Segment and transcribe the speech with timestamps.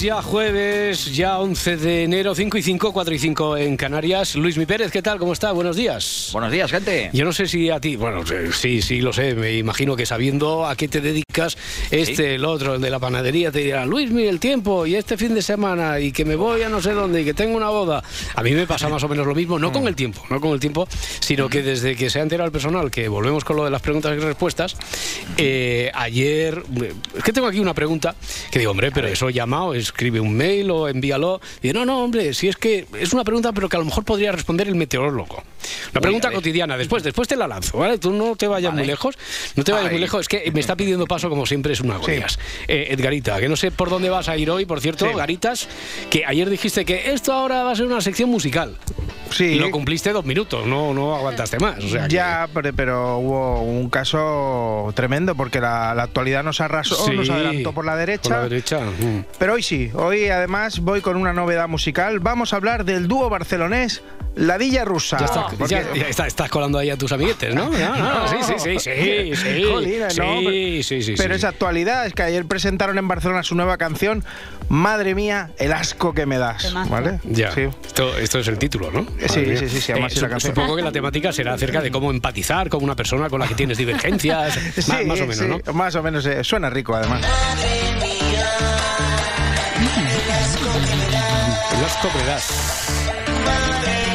[0.00, 4.34] ya, jueves, ya 11 de enero, 5 y 5, 4 y 5 en Canarias.
[4.34, 5.18] Luis Mi Pérez, ¿qué tal?
[5.18, 5.52] ¿Cómo está?
[5.52, 6.30] Buenos días.
[6.32, 7.10] Buenos días, gente.
[7.12, 8.22] Yo no sé si a ti, bueno,
[8.52, 11.56] sí, sí, lo sé, me imagino que sabiendo a qué te dedicas,
[11.90, 15.16] este, el otro, el de la panadería, te dirá, Luis, mire el tiempo, y este
[15.16, 17.68] fin de semana, y que me voy a no sé dónde, y que tengo una
[17.68, 18.02] boda.
[18.34, 20.52] A mí me pasa más o menos lo mismo, no con el tiempo, no con
[20.52, 20.88] el tiempo,
[21.20, 23.82] sino que desde que se ha enterado el personal, que volvemos con lo de las
[23.82, 24.76] preguntas y respuestas,
[25.36, 26.62] eh, ayer,
[27.16, 28.14] es que tengo aquí una pregunta,
[28.50, 31.40] que digo, hombre, pero eso llamado, escribe un mail o envíalo.
[31.62, 34.04] Y no, no, hombre, si es que es una pregunta, pero que a lo mejor
[34.04, 35.42] podría responder el meteorólogo.
[35.92, 37.98] Una pregunta cotidiana, después, después te la lanzo, ¿vale?
[37.98, 39.16] Tú no te vayas muy lejos,
[39.56, 41.96] no te vayas muy lejos, es que me está pidiendo paso como siempre es una
[41.96, 42.38] goleas.
[42.68, 45.68] Eh, Edgarita, que no sé por dónde vas a ir hoy, por cierto, Garitas,
[46.10, 48.76] que ayer dijiste que esto ahora va a ser una sección musical.
[49.30, 49.44] Sí.
[49.44, 51.82] Y lo cumpliste dos minutos, no, no aguantaste más.
[51.82, 57.28] O sea, ya, pero, pero, hubo un caso tremendo porque la, actualidad nos arrasó, nos
[57.30, 58.30] adelantó por la derecha.
[58.30, 58.80] Por la derecha.
[58.80, 59.24] Mm.
[59.38, 62.20] Pero hoy sí, hoy además voy con una novedad musical.
[62.20, 64.02] Vamos a hablar del dúo barcelonés
[64.36, 65.18] Ladilla Rusa.
[65.66, 67.70] Ya, está, estás colando ahí a tus amiguetes, ¿no?
[67.76, 72.98] No, sí, sí, sí, sí, sí, sí, sí, Pero es actualidad, es que ayer presentaron
[72.98, 74.24] en Barcelona su nueva canción,
[74.68, 76.72] Madre mía, el asco que me das.
[76.88, 77.20] ¿Vale?
[77.24, 77.48] Ya.
[77.48, 79.06] Esto, esto es el título, ¿no?
[79.28, 82.68] Sí, sí, sí, sí, además eh, Supongo que la temática será acerca de cómo empatizar
[82.68, 85.72] con una persona con la que tienes divergencias, más, o menos, ¿no?
[85.72, 87.22] Más o menos, eh, suena rico además.
[91.72, 94.05] El asco que me das.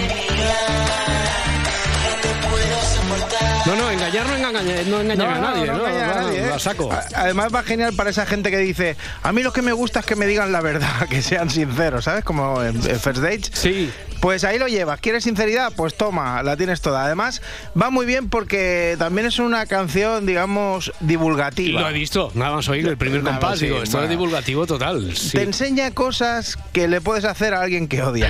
[4.14, 6.56] No, engañar no engaña, no engaña a nadie, ¿no?
[6.56, 6.60] ¿eh?
[6.60, 6.90] saco.
[7.16, 10.06] Además va genial para esa gente que dice, a mí lo que me gusta es
[10.06, 12.24] que me digan la verdad, que sean sinceros, ¿sabes?
[12.24, 13.52] Como en, First Dates.
[13.54, 13.92] Sí.
[14.20, 15.02] Pues ahí lo llevas.
[15.02, 15.74] ¿Quieres sinceridad?
[15.76, 17.06] Pues toma, la tienes toda.
[17.06, 17.42] Además,
[17.80, 21.82] va muy bien porque también es una canción, digamos, divulgativa.
[21.82, 23.60] Lo he visto, nada más oír el primer compás.
[23.60, 25.12] digo, esto es divulgativo total.
[25.32, 28.30] Te enseña cosas que le puedes hacer a alguien que odia.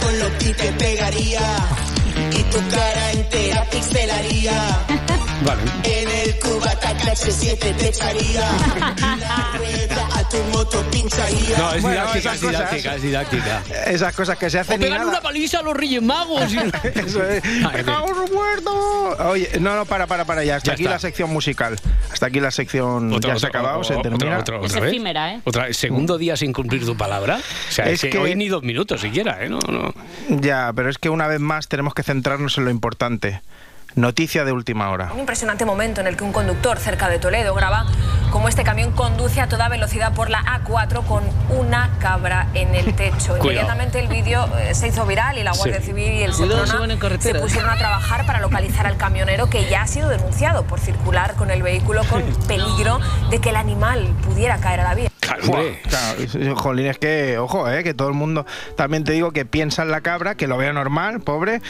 [0.00, 1.40] con lo que te pegaría
[2.38, 5.19] y tu cara entera pixelaría.
[5.44, 5.62] Vale.
[5.84, 8.40] En el cubata clase 7 te echaría.
[9.18, 11.58] La rueda a tu moto pincharía.
[11.58, 13.62] No, es didáctica, es didáctica, es didáctica.
[13.86, 14.76] Esas cosas que se hacen.
[14.76, 16.42] O pegan una paliza a los Reyes Magos.
[16.94, 17.42] Eso es.
[17.44, 17.82] ¡Me
[18.32, 19.16] muerto!
[19.30, 20.56] Oye, no, no, para, para, para ya.
[20.56, 21.76] Hasta aquí la sección musical.
[22.12, 24.38] Hasta aquí la sección ya se ha acabado, se termina.
[24.38, 25.40] Otra, es efímera, ¿eh?
[25.44, 27.38] Otra, segundo día sin cumplir tu palabra.
[27.38, 29.48] O sea, es, que, hoy ni dos minutos siquiera, ¿eh?
[29.48, 29.94] No, no.
[30.28, 33.40] Ya, pero es que una vez más tenemos que centrarnos en lo importante.
[33.96, 35.10] Noticia de última hora.
[35.12, 37.86] Un impresionante momento en el que un conductor cerca de Toledo graba
[38.30, 42.94] cómo este camión conduce a toda velocidad por la A4 con una cabra en el
[42.96, 43.36] techo.
[43.36, 46.66] Inmediatamente el vídeo eh, se hizo viral y la Guardia Civil y el Seprona
[47.18, 51.34] se pusieron a trabajar para localizar al camionero que ya ha sido denunciado por circular
[51.34, 55.10] con el vehículo con peligro de que el animal pudiera caer a la vía.
[55.20, 58.46] Claro, jolín, es que, ojo, eh, que todo el mundo,
[58.76, 61.60] también te digo que piensa en la cabra, que lo vea normal, pobre,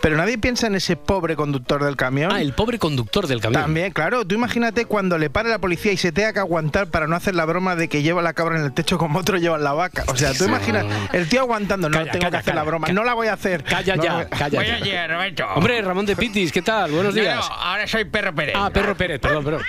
[0.00, 2.32] pero nadie piensa en ese pobre conductor del camión.
[2.32, 3.62] Ah, el pobre conductor del camión.
[3.62, 4.24] También, claro.
[4.24, 7.34] Tú imagínate cuando le pare la policía y se tenga que aguantar para no hacer
[7.34, 10.04] la broma de que lleva la cabra en el techo como otro lleva la vaca.
[10.08, 13.14] O sea, tú imaginas el tío aguantando, no tengo que hacer la broma, no la
[13.14, 13.64] voy a hacer.
[13.64, 15.06] Calla ya, calla ya.
[15.06, 15.46] Roberto.
[15.54, 16.90] Hombre, Ramón de Pitis, ¿qué tal?
[16.90, 17.44] Buenos días.
[17.50, 18.54] ahora soy Perro Pérez.
[18.56, 19.62] Ah, Perro Pérez, perdón, perdón.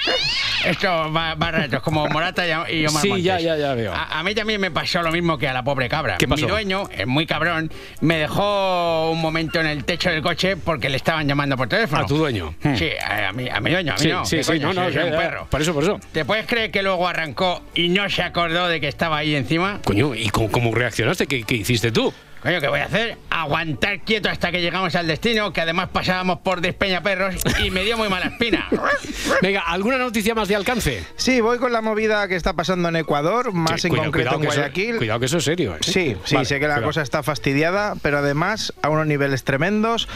[0.66, 3.94] Esto va, va como Morata y Omar Sí, ya, ya, ya veo.
[3.94, 6.18] A, mí también me pasó lo mismo que a la pobre cabra.
[6.18, 6.46] ¿Qué pasó?
[6.46, 7.72] Mi dueño, es muy cabrón,
[8.02, 12.04] me dejó un momento en el techo del coche porque le estaban llamando por teléfono.
[12.04, 12.54] ¿A tu dueño?
[12.76, 14.26] Sí, a mi, a mi dueño, a mí no.
[14.26, 15.48] Sí, sí, no, no, un perro.
[15.50, 16.00] Por eso, por eso.
[16.12, 19.80] ¿Te puedes creer que luego arrancó y no se acordó de que estaba ahí encima?
[19.84, 21.28] Coño, ¿y cómo, reaccionaste?
[21.28, 22.14] ¿Qué, ¿Qué hiciste tú?
[22.42, 23.18] Coño, ¿qué voy a hacer?
[23.30, 27.98] Aguantar quieto hasta que llegamos al destino, que además pasábamos por Despeñaperros y me dio
[27.98, 28.68] muy mala espina.
[29.42, 31.04] Venga, ¿alguna noticia más de alcance?
[31.16, 34.98] Sí, voy con la movida que está pasando en Ecuador, más en concreto en Guayaquil.
[34.98, 35.76] cuidado que eso es serio.
[35.76, 35.80] ¿eh?
[35.82, 40.08] Sí, sí, sé que la cosa está fastidiada, pero además a unos niveles tremendos.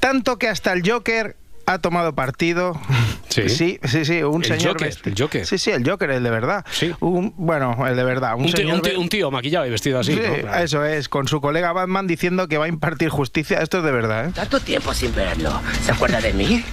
[0.00, 1.36] Tanto que hasta el Joker
[1.68, 2.78] ha tomado partido.
[3.28, 5.46] Sí, sí, sí, sí un el señor Joker, el Joker.
[5.46, 6.64] Sí, sí, el Joker, el de verdad.
[6.72, 6.92] Sí.
[6.98, 8.34] Un, bueno, el de verdad.
[8.36, 10.14] Un, tío, un, tío, maquillado y vestido así.
[10.14, 10.20] Sí,
[10.60, 13.60] Eso es, con su colega Batman diciendo que va a impartir justicia.
[13.60, 14.32] Esto es de verdad, ¿eh?
[14.34, 15.60] Tanto tiempo sin verlo.
[15.84, 16.64] ¿Se acuerda de mí?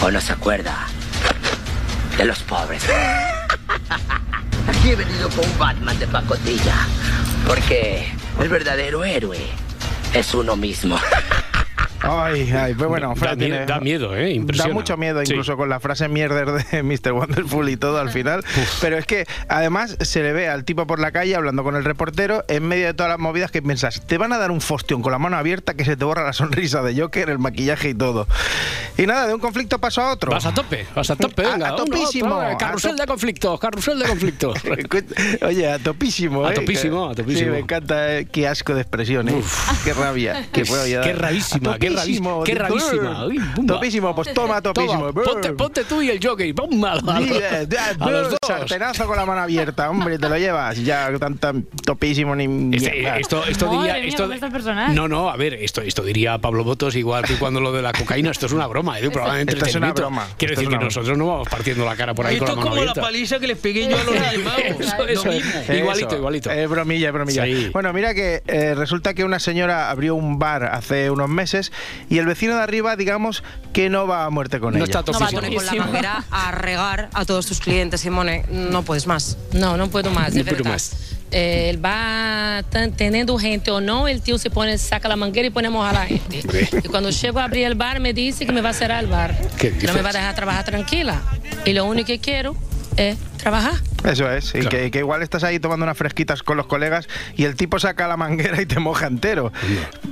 [0.00, 0.86] ¿O no se acuerda?
[2.16, 2.84] De los pobres.
[4.68, 6.76] Aquí he venido con un Batman de pacotilla.
[7.46, 8.06] Porque
[8.40, 9.40] el verdadero héroe
[10.14, 10.96] es uno mismo.
[12.02, 14.22] Ay, ay, pues bueno, Fran da, tiene- miedo, da miedo, ¿eh?
[14.22, 14.72] Da Impresiona.
[14.74, 15.32] mucho miedo, Sí.
[15.32, 17.12] incluso con la frase mierder de Mr.
[17.12, 18.42] Wonderful y todo al final.
[18.80, 21.84] Pero es que además se le ve al tipo por la calle hablando con el
[21.84, 25.02] reportero en medio de todas las movidas que piensas, te van a dar un fostión
[25.02, 27.94] con la mano abierta que se te borra la sonrisa de Joker, el maquillaje y
[27.94, 28.26] todo.
[28.96, 30.30] Y nada, de un conflicto paso a otro.
[30.32, 31.68] Vas a tope, vas a tope, A- venga.
[31.70, 34.58] a topísimo, otro, a carrusel top- de conflictos, carrusel de conflictos.
[35.42, 36.54] Oye, a topísimo, A ¿eh?
[36.54, 37.46] topísimo, a topísimo.
[37.46, 39.42] Sí, me encanta, eh, qué asco de expresión, ¿eh?
[39.84, 40.46] Qué rabia.
[40.52, 40.62] Qué,
[41.02, 43.26] Qué A qué topísimo, qué rarísima.
[43.26, 43.40] Uy.
[43.66, 45.12] Topísimo, pues toma topísimo.
[45.12, 46.84] Toma, ponte, ponte tú y el jockey, ¡pum!
[46.84, 48.38] A, a- los dos.
[48.46, 50.76] Sartenazo con la mano abierta, hombre, te lo llevas.
[50.82, 53.94] Ya tan, tan topísimo ni Este, esto, esto Madre diría.
[53.94, 54.94] mía, esto, ¿cómo está el personaje?
[54.94, 57.92] no, no, a ver, esto, esto diría Pablo Botos igual que cuando lo de la
[57.92, 58.30] cocaína.
[58.30, 59.10] Esto es una broma, ¿eh?
[59.10, 62.14] Probablemente Esto es una broma, Quiero decir es que nosotros no vamos partiendo la cara
[62.14, 64.04] por ahí Esto con es la mano como la paliza que les pegué yo a
[64.04, 64.14] los
[65.68, 65.78] eh.
[65.78, 66.50] Igualito, igualito.
[66.50, 67.44] Es bromilla, es bromilla.
[67.72, 71.72] Bueno, mira que eh, resulta que una señora abrió un bar hace unos meses
[72.08, 73.42] y el vecino de arriba, digamos,
[73.72, 74.98] que no va a muerte con No ella.
[75.00, 78.44] está No va a poner con la manguera a regar a todos tus clientes, Simone.
[78.50, 79.36] No puedes más.
[79.52, 80.72] No, no puedo más, de No puedo verdad.
[80.72, 80.96] más.
[81.32, 82.64] Eh, él va
[82.96, 85.94] teniendo gente o no, el tío se pone, saca la manguera y pone a mojar
[85.94, 86.42] a la gente.
[86.82, 89.08] Y cuando llego a abrir el bar me dice que me va a cerrar el
[89.10, 89.38] bar.
[89.56, 91.20] ¿Qué No me va a dejar trabajar tranquila.
[91.64, 92.56] Y lo único que quiero
[92.96, 93.74] es trabajar.
[94.04, 97.06] Eso es, y que, que igual estás ahí tomando unas fresquitas con los colegas
[97.36, 99.52] y el tipo saca la manguera y te moja entero.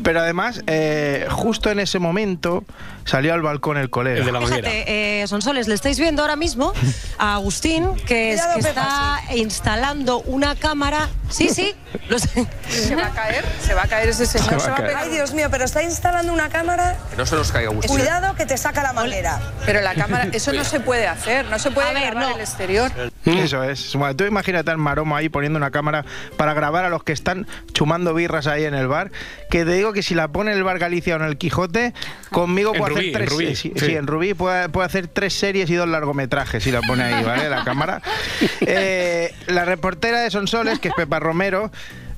[0.03, 2.65] Pero además, eh, justo en ese momento
[3.05, 4.19] salió al balcón el colega.
[4.19, 4.69] El de la manguera.
[4.71, 6.73] Fíjate, eh, Sonsoles, le estáis viendo ahora mismo
[7.19, 11.09] a Agustín, que, es, que está instalando una cámara.
[11.31, 11.75] Sí, sí,
[12.09, 12.47] lo sé.
[12.69, 14.49] Se va a caer, se va a caer ese señor.
[14.49, 14.89] Se va a se va a caer.
[14.89, 15.03] pegar.
[15.05, 16.97] Ay, Dios mío, pero está instalando una cámara.
[17.17, 17.89] No se nos caiga mucho.
[17.89, 19.41] Cuidado que te saca la manguera.
[19.65, 22.35] Pero la cámara, eso no se puede hacer, no se puede A ver, no.
[22.35, 22.91] el exterior.
[23.29, 23.95] Eso es.
[23.95, 26.05] Bueno, tú imagínate al maromo ahí poniendo una cámara
[26.37, 29.11] para grabar a los que están chumando birras ahí en el bar.
[29.51, 31.95] Que te digo que si la pone en el bar Galicia o en el Quijote,
[32.31, 33.31] conmigo puede Rubí, hacer en tres.
[33.31, 33.87] Rubí, sí, sí.
[33.87, 37.25] sí, en Rubí puede, puede hacer tres series y dos largometrajes si la pone ahí,
[37.25, 37.49] ¿vale?
[37.49, 38.03] La cámara.
[38.61, 41.71] Eh, la reportera de Sonsoles, que es Pepa Romero.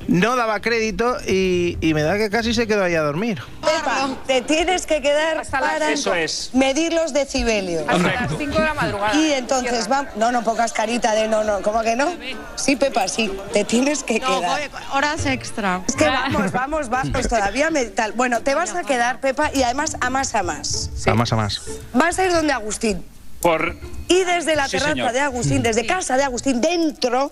[0.09, 3.41] No daba crédito y, y me da que casi se quedó ahí a dormir.
[3.61, 6.51] Pepa, te tienes que quedar para Eso es.
[6.53, 7.85] medir los decibelios.
[7.87, 9.15] Hasta las 5 de la madrugada.
[9.15, 10.07] Y entonces va.
[10.17, 11.61] No, no pongas carita de no, no.
[11.63, 12.09] ¿Cómo que no?
[12.57, 13.31] Sí, Pepa, sí.
[13.53, 14.71] Te tienes que quedar.
[14.93, 15.83] horas extra.
[15.87, 18.13] Es que vamos, vamos, vamos, todavía me, tal.
[18.13, 20.91] Bueno, te vas a quedar, Pepa, y además a más a más.
[21.07, 21.63] A más a más.
[21.93, 23.05] Vas a ir donde Agustín.
[23.41, 23.77] Por.
[24.09, 25.13] Y desde la Sí, terraza señor.
[25.13, 27.31] de Agustín, desde casa de Agustín, dentro,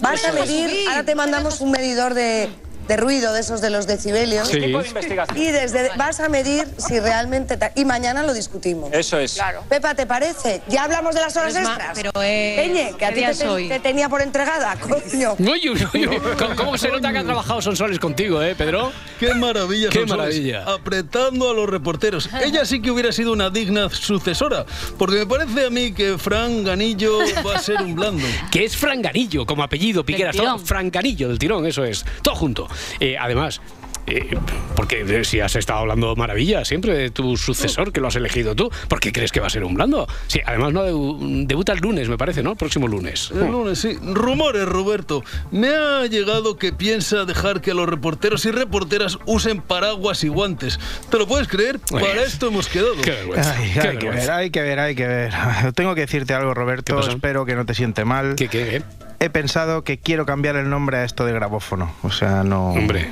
[0.00, 0.88] vas a medir.
[0.88, 2.48] Ahora te mandamos un medidor de,
[2.88, 4.48] de ruido, de esos de los decibelios.
[4.48, 4.60] Sí.
[4.60, 5.38] Tipo de investigación.
[5.38, 7.58] Y desde vas a medir si realmente.
[7.74, 8.90] Y mañana lo discutimos.
[8.92, 9.38] Eso es.
[9.68, 10.62] Pepa, ¿te parece?
[10.68, 11.90] Ya hablamos de las horas Pero extras.
[11.94, 15.34] pero, eh, Peñe, que a ¿qué ti día te, te- tenía por entregada, coño.
[15.38, 16.18] Uy, uy, uy.
[16.38, 18.92] ¿Cómo, cómo se nota que ha trabajado Sonsoles contigo, eh, Pedro?
[19.18, 20.16] Qué maravilla, Qué Sonsoles.
[20.18, 20.64] maravilla.
[20.64, 22.28] Apretando a los reporteros.
[22.42, 24.64] Ella sí que hubiera sido una digna sucesora,
[24.98, 28.24] porque me parece a mí que Fran Ganillo va a ser un blando.
[28.50, 30.36] Que es Franganillo, como apellido, Piqueras.
[30.64, 32.04] Franganillo, del tirón, eso es.
[32.22, 32.68] Todo junto.
[33.00, 33.60] Eh, además,
[34.06, 34.36] eh,
[34.76, 38.70] porque si has estado hablando maravilla siempre de tu sucesor, que lo has elegido tú,
[38.88, 40.06] ¿por qué crees que va a ser un blando?
[40.26, 42.50] Sí, además no debu- debuta el lunes, me parece, ¿no?
[42.52, 43.30] El próximo lunes.
[43.32, 43.98] El lunes, sí.
[44.02, 45.22] Rumores, Roberto.
[45.50, 50.78] Me ha llegado que piensa dejar que los reporteros y reporteras usen paraguas y guantes.
[51.10, 51.78] ¿Te lo puedes creer?
[51.90, 52.94] Para esto hemos quedado.
[53.02, 53.54] Qué vergüenza.
[53.58, 55.32] Ay, qué hay que ver, hay que ver, hay que ver.
[55.74, 56.98] Tengo que decirte algo, Roberto.
[57.00, 58.34] Espero que no te siente mal.
[58.36, 58.82] ¿Qué, qué, qué?
[59.24, 61.94] He pensado que quiero cambiar el nombre a esto de grabófono.
[62.02, 62.70] O sea, no.
[62.72, 63.10] Hombre.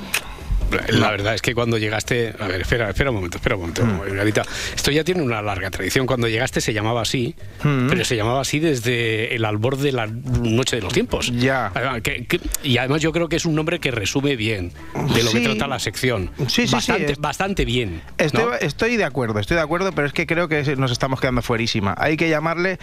[0.89, 2.35] La verdad es que cuando llegaste.
[2.39, 3.99] A ver, espera, espera un momento, espera un momento, Hmm.
[3.99, 4.43] Margarita.
[4.75, 6.07] Esto ya tiene una larga tradición.
[6.07, 7.89] Cuando llegaste se llamaba así, Hmm.
[7.89, 11.33] pero se llamaba así desde el albor de la noche de los tiempos.
[11.35, 11.73] Ya.
[12.03, 14.73] Que- que- y además yo creo que es un nombre que resume bien
[15.15, 15.39] de lo Sí.
[15.39, 16.31] que trata la sección.
[16.49, 18.03] Sí, sí, bastante, sí, es- bastante bien.
[18.19, 18.55] Estoy, ¿no?
[18.55, 21.95] estoy de acuerdo, estoy de acuerdo, pero es que creo que nos estamos quedando fuerísima.
[21.99, 22.79] Hay que llamarle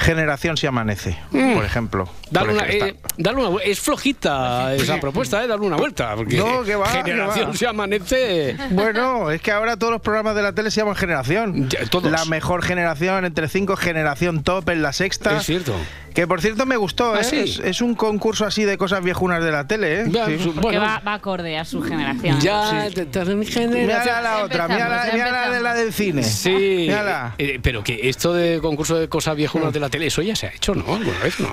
[0.00, 2.08] Generación si amanece, por ejemplo.
[2.30, 5.46] Dale una, eh, dale una es flojita esa propuesta, ¿eh?
[5.46, 6.14] Darle una vuelta.
[6.16, 7.56] Porque No, que va, Generación que va.
[7.56, 8.56] se amanece.
[8.70, 11.68] Bueno, es que ahora todos los programas de la tele se llaman Generación.
[11.68, 12.10] Ya, todos.
[12.10, 15.36] La mejor generación entre cinco, Generación Top en la sexta.
[15.36, 15.74] Es cierto.
[16.14, 17.24] Que por cierto me gustó, ¿Ah, ¿eh?
[17.24, 17.36] sí?
[17.38, 20.04] es, es un concurso así de cosas viejunas de la tele, ¿eh?
[20.08, 20.38] Ya, Sí.
[20.40, 22.40] su- Que bueno, va, va acorde a su generación.
[22.40, 24.22] ya te- te- Mira generación.
[24.24, 26.22] la otra, mira la, mira la de la del cine.
[26.22, 26.50] Sí,
[26.88, 27.34] Mírala.
[27.38, 30.48] eh, pero que esto de concurso de cosas viejunas de la tele, eso ya se
[30.48, 30.84] ha hecho, ¿no?
[30.94, 31.52] ¿Alguna vez no?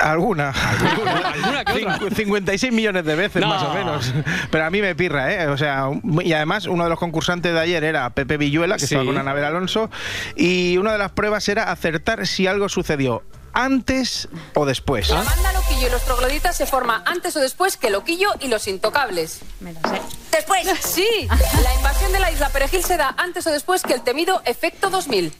[0.00, 0.50] Alguna.
[0.50, 1.98] ¿Alguna que otra?
[1.98, 3.48] Cincu- 56 millones de veces, No.
[3.48, 4.12] más o menos.
[4.50, 5.46] Pero a mí me pirra, ¿eh?
[5.48, 5.88] O sea,
[6.24, 8.94] y además uno de los concursantes de ayer era Pepe Villuela, que Sí.
[8.94, 9.90] estaba con Anabel Alonso,
[10.36, 15.08] y una de las pruebas era acertar si algo sucedió antes o después.
[15.10, 18.66] La banda Loquillo y los trogloditas se forma antes o después que Loquillo y los
[18.68, 19.40] Intocables.
[19.60, 20.00] Me la sé.
[20.30, 20.66] Después.
[20.80, 21.28] Sí,
[21.62, 24.90] la invasión de la isla Perejil se da antes o después que el temido efecto
[24.90, 25.34] 2000.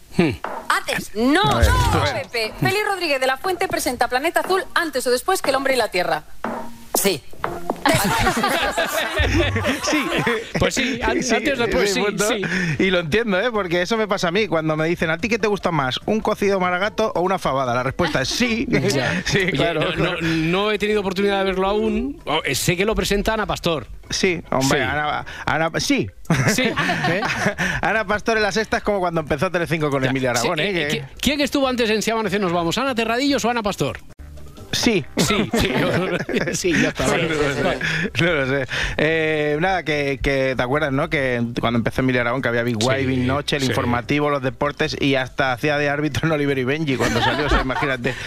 [0.68, 1.14] Antes.
[1.14, 2.52] No, no, Pepe.
[2.60, 5.76] Félix Rodríguez de la Fuente presenta Planeta Azul antes o después que el hombre y
[5.76, 6.24] la Tierra.
[7.02, 7.20] Sí.
[9.82, 9.98] Sí,
[10.58, 12.28] pues sí, an- Sí, antes después sí, sí, punto.
[12.28, 12.42] sí.
[12.78, 13.50] Y lo entiendo, ¿eh?
[13.52, 14.46] Porque eso me pasa a mí.
[14.46, 15.98] Cuando me dicen, ¿a ti qué te gusta más?
[16.06, 17.74] ¿Un cocido maragato o una fabada?
[17.74, 18.66] La respuesta es sí.
[18.92, 19.22] Ya.
[19.24, 19.80] sí, Oye, claro.
[19.80, 20.18] no, no- claro.
[20.22, 22.20] no he tenido oportunidad de verlo aún.
[22.24, 23.86] Oh, eh, sé que lo presenta Ana Pastor.
[24.10, 24.84] Sí, hombre, Sí.
[24.84, 26.08] Ana, Ana- sí.
[26.54, 26.62] Sí.
[26.62, 27.20] ¿eh?
[27.82, 30.82] Ana Pastor en la sexta es como cuando empezó Telecinco con Emilia Aragón, Sí, ¿eh?
[30.82, 32.78] eh, Que- ¿qui- ¿Quién estuvo antes en Si Amanece Nos Vamos?
[32.78, 33.98] ¿Ana Terradillos o Ana Pastor?
[34.72, 35.04] Sí.
[35.18, 35.68] Sí, sí,
[36.54, 37.06] sí, ya está.
[37.06, 38.66] No lo sé.
[38.96, 41.10] Eh, nada, que, que te acuerdas, ¿no?
[41.10, 43.68] Que cuando empezó Emilia Aragón, que había Big Way, Sí, Big Noche, el sí.
[43.68, 47.48] informativo, los deportes y hasta hacía de árbitro en Oliver y Benji cuando salió, o
[47.50, 48.14] sea, imagínate.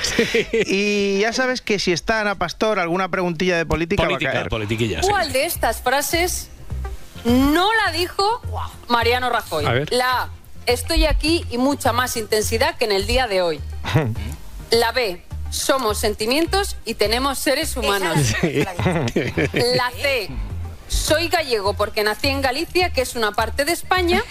[0.68, 4.50] Y ya sabes que si está Ana Pastor, alguna preguntilla de política, va a caer.
[4.50, 5.10] politiquilla, sí.
[5.10, 6.50] ¿Cuál de estas frases
[7.24, 8.42] no la dijo
[8.88, 9.66] Mariano Rajoy?
[9.66, 9.92] A ver.
[9.92, 10.30] La A,
[10.66, 13.60] estoy aquí y mucha más intensidad que en el día de hoy.
[14.72, 15.22] La B,
[15.56, 18.18] somos sentimientos y tenemos seres humanos.
[18.44, 20.30] La C,
[20.88, 24.24] soy gallego porque nací en Galicia, que es una parte de España.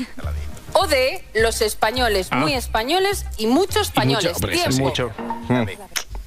[0.76, 2.36] O D, los españoles, Ah.
[2.38, 4.32] muy españoles y muchos españoles.
[4.34, 4.58] hombre.
[4.78, 5.10] Mucho.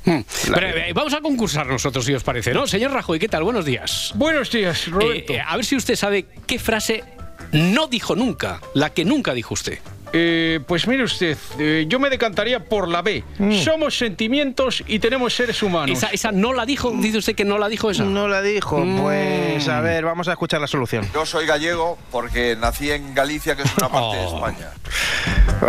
[0.05, 0.21] Mm.
[0.53, 2.65] Pero, eh, vamos a concursar nosotros, si os parece, ¿no?
[2.65, 3.43] Señor Rajoy, ¿qué tal?
[3.43, 4.13] Buenos días.
[4.15, 5.33] Buenos días, Roberto.
[5.33, 7.03] Eh, eh, a ver si usted sabe qué frase
[7.51, 9.79] no dijo nunca, la que nunca dijo usted.
[10.13, 13.23] Eh, pues mire usted, eh, yo me decantaría por la B.
[13.63, 15.97] Somos sentimientos y tenemos seres humanos.
[15.97, 18.03] Esa, esa no la dijo, dice usted que no la dijo esa.
[18.03, 18.83] No la dijo.
[19.01, 21.07] Pues a ver, vamos a escuchar la solución.
[21.13, 24.35] Yo soy gallego porque nací en Galicia, que es una parte de Oh.
[24.35, 24.69] España.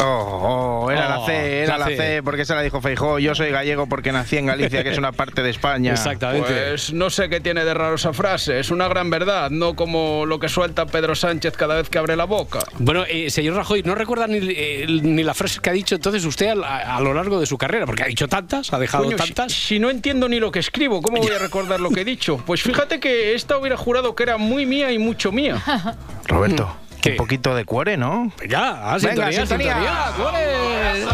[0.01, 1.87] Oh, oh, era la Oh, C, era la.
[1.87, 3.19] C, porque se la dijo Feijó.
[3.19, 5.93] Yo soy gallego porque nací en Galicia, que es una parte de España.
[5.93, 6.49] Exactamente.
[6.69, 8.61] Pues no sé qué tiene de raro esa frase.
[8.61, 12.17] Es una gran verdad, no como lo que suelta Pedro Sánchez cada vez que abre
[12.17, 12.61] la boca.
[12.79, 16.25] Bueno, eh, señor Rajoy, no recuerda ni, eh, ni la frase que ha dicho entonces
[16.25, 19.17] usted a, a lo largo de su carrera, porque ha dicho tantas, ha dejado Coño,
[19.17, 19.53] tantas.
[19.53, 22.39] si no entiendo ni lo que escribo, ¿cómo voy a recordar lo que he dicho?
[22.47, 25.63] Pues fíjate que esta hubiera jurado que era muy mía y mucho mía.
[26.27, 27.11] Roberto, ¿Qué?
[27.13, 28.33] un poquito de cuore, ¿no?
[28.49, 29.75] Ya, ah, Venga, sintonía, sintonía.
[29.75, 30.13] sintonía.
[30.17, 31.05] ¡Cuore!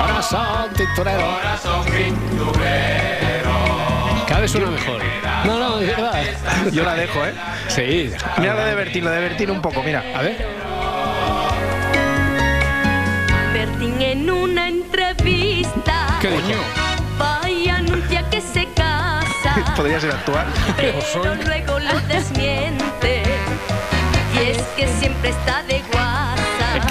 [0.00, 1.38] Corazón tinturero.
[4.26, 5.00] Cada vez suena mejor.
[5.44, 6.22] No, no, es verdad.
[6.72, 7.32] Yo la dejo, ¿eh?
[7.68, 8.10] Sí.
[8.38, 10.02] Mira lo de Bertín, lo de Bertín un poco, mira.
[10.14, 10.63] A ver.
[14.14, 16.60] En una entrevista ¿Qué dijo?
[17.48, 20.46] y anuncia que se casa, Podría ser actual.
[20.76, 23.22] pero luego lo desmiente.
[24.34, 25.63] Y es que siempre está.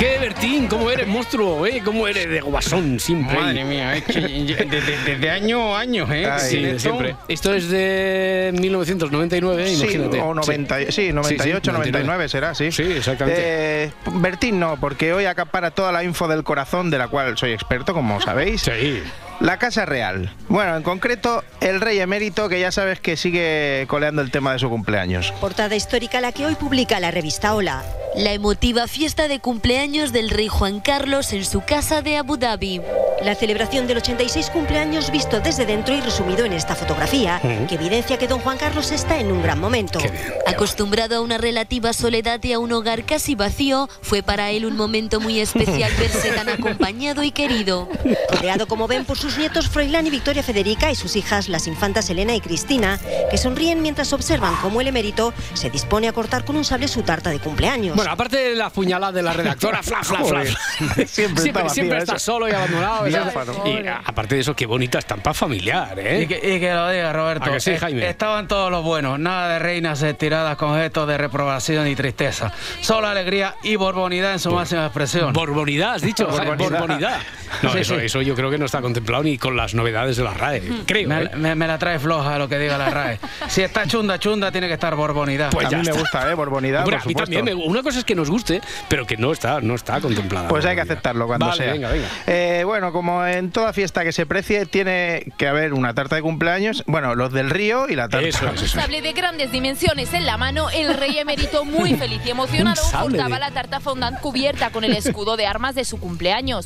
[0.03, 1.65] Que Bertín, ¿cómo eres, monstruo?
[1.65, 1.81] ¿eh?
[1.81, 3.39] ¿Cómo eres de guasón siempre?
[3.39, 4.19] Madre mía, es que
[4.69, 6.25] desde, desde año a año, ¿eh?
[6.29, 7.15] Ay, Sí, Esto- siempre.
[7.29, 10.19] Esto es de 1999, Sí, imagínate.
[10.19, 12.69] o 90, sí, 98, 99 será, sí.
[12.73, 13.41] Sí, exactamente.
[13.85, 17.53] Eh, Bertín no, porque hoy acapara toda la info del corazón, de la cual soy
[17.53, 18.59] experto, como sabéis.
[18.63, 19.01] Sí.
[19.43, 20.33] La Casa Real.
[20.47, 24.59] Bueno, en concreto, el rey emérito, que ya sabes que sigue coleando el tema de
[24.59, 25.33] su cumpleaños.
[25.41, 27.83] Portada histórica la que hoy publica la revista Hola.
[28.15, 32.79] La emotiva fiesta de cumpleaños del rey Juan Carlos en su casa de Abu Dhabi.
[33.23, 37.67] La celebración del 86 cumpleaños visto desde dentro y resumido en esta fotografía, Ujú.
[37.67, 39.99] que evidencia que don Juan Carlos está en un gran momento.
[40.45, 44.75] Acostumbrado a una relativa soledad y a un hogar casi vacío, fue para él un
[44.77, 47.89] momento muy especial verse tan acompañado y querido.
[48.29, 52.09] Rodeado, como ven, por sus nietos Froilán y Victoria Federica y sus hijas, las infantas
[52.09, 52.99] Elena y Cristina,
[53.31, 57.03] que sonríen mientras observan cómo el emérito se dispone a cortar con un sable su
[57.03, 57.95] tarta de cumpleaños.
[57.95, 60.43] Bueno, aparte de la puñalada de la redactora, fla, fla, fla.
[61.07, 62.03] Siempre está vacío siempre eso.
[62.05, 63.07] está solo y abandonado.
[63.07, 66.23] Y aparte de eso, qué bonita estampa familiar, ¿eh?
[66.23, 67.49] Y que, y que lo diga, Roberto.
[67.49, 68.09] ¿A que sí, Eh, Jaime?
[68.09, 69.19] Estaban todos los buenos.
[69.19, 72.51] Nada de reinas estiradas con gestos de reprobación y tristeza.
[72.81, 75.33] Solo alegría y borbonidad en su máxima expresión.
[75.33, 76.27] Borbonidad, has dicho.
[76.27, 76.69] Borbonidad.
[76.79, 77.19] Borbonidad.
[77.61, 78.05] No, Sí, eso, sí.
[78.05, 80.61] eso yo creo que no está contemplado ni con las novedades de la RAE.
[80.87, 81.07] Creo.
[81.09, 81.29] Me, ¿eh?
[81.35, 83.19] me- me la trae floja lo que diga la RAE.
[83.49, 85.51] Si está chunda, chunda, tiene que estar borbonidad.
[85.51, 86.33] Pues a ya mí me gusta, ¿eh?
[86.33, 87.23] Borbonidad, por a mí supuesto.
[87.31, 87.45] también.
[87.45, 90.47] me- una cosa es que nos guste, pero que no está, no está contemplada.
[90.47, 91.73] Pues hay que aceptarlo cuando Vale, sea.
[91.73, 92.07] venga, venga.
[92.25, 96.21] Eh, bueno, como en toda fiesta que se precie, tiene que haber una tarta de
[96.21, 96.83] cumpleaños.
[96.87, 98.27] Bueno, los del río y la tarta.
[98.27, 98.79] Eso es, eso.
[98.79, 103.33] Sable de grandes dimensiones en la mano, el rey emérito muy feliz y emocionado de-
[103.33, 106.65] la tarta fondant cubierta con el escudo de armas de su cumpleaños.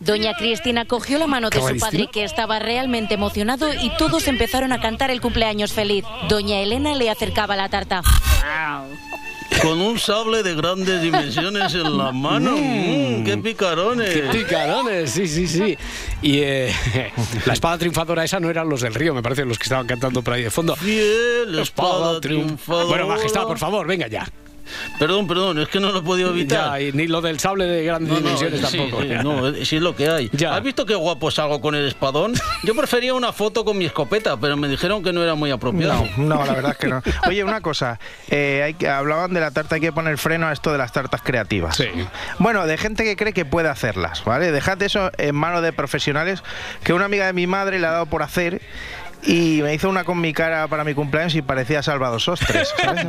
[0.00, 4.28] Doña Cristina cogió la mano de ¿Cómo, su padre que estaba realmente emocionado y todos
[4.28, 6.04] empezaron a cantar el cumpleaños feliz.
[6.28, 8.02] Doña Elena le acercaba la tarta.
[9.62, 12.56] Con un sable de grandes dimensiones en la mano.
[12.56, 14.10] Mm, ¡Qué picarones!
[14.10, 15.10] ¡Qué picarones!
[15.10, 15.76] Sí, sí, sí.
[16.22, 16.72] Y eh,
[17.46, 20.22] la espada triunfadora esa no eran los del río, me parece, los que estaban cantando
[20.22, 20.76] por ahí de fondo.
[20.76, 22.86] Fiel espada triunfadora.
[22.86, 24.28] Bueno, majestad, por favor, venga ya.
[24.98, 26.72] Perdón, perdón, es que no lo he podido evitar.
[26.72, 29.02] Ya, y ni lo del sable de grandes No, no, dimensiones sí, tampoco.
[29.02, 29.22] sí, ya.
[29.22, 30.30] no, sí es lo que hay.
[30.50, 32.34] ¿Has visto qué guapo salgo con el espadón?
[32.64, 36.06] Yo prefería una foto con mi escopeta, pero me dijeron que no era muy apropiado.
[36.16, 37.02] No, no, la verdad es que no.
[37.26, 37.98] Oye, una cosa,
[38.30, 40.92] eh, hay que- hablaban de la tarta, hay que poner freno a esto de las
[40.92, 41.76] tartas creativas.
[41.76, 41.86] Sí.
[42.38, 44.50] Bueno, de gente que cree que puede hacerlas, ¿vale?
[44.52, 46.42] Dejad eso en manos de profesionales,
[46.82, 48.60] que una amiga de mi madre le ha dado por hacer
[49.22, 53.06] y me hizo una con mi cara para mi cumpleaños y parecía Salvador Sostres, ¿sabes?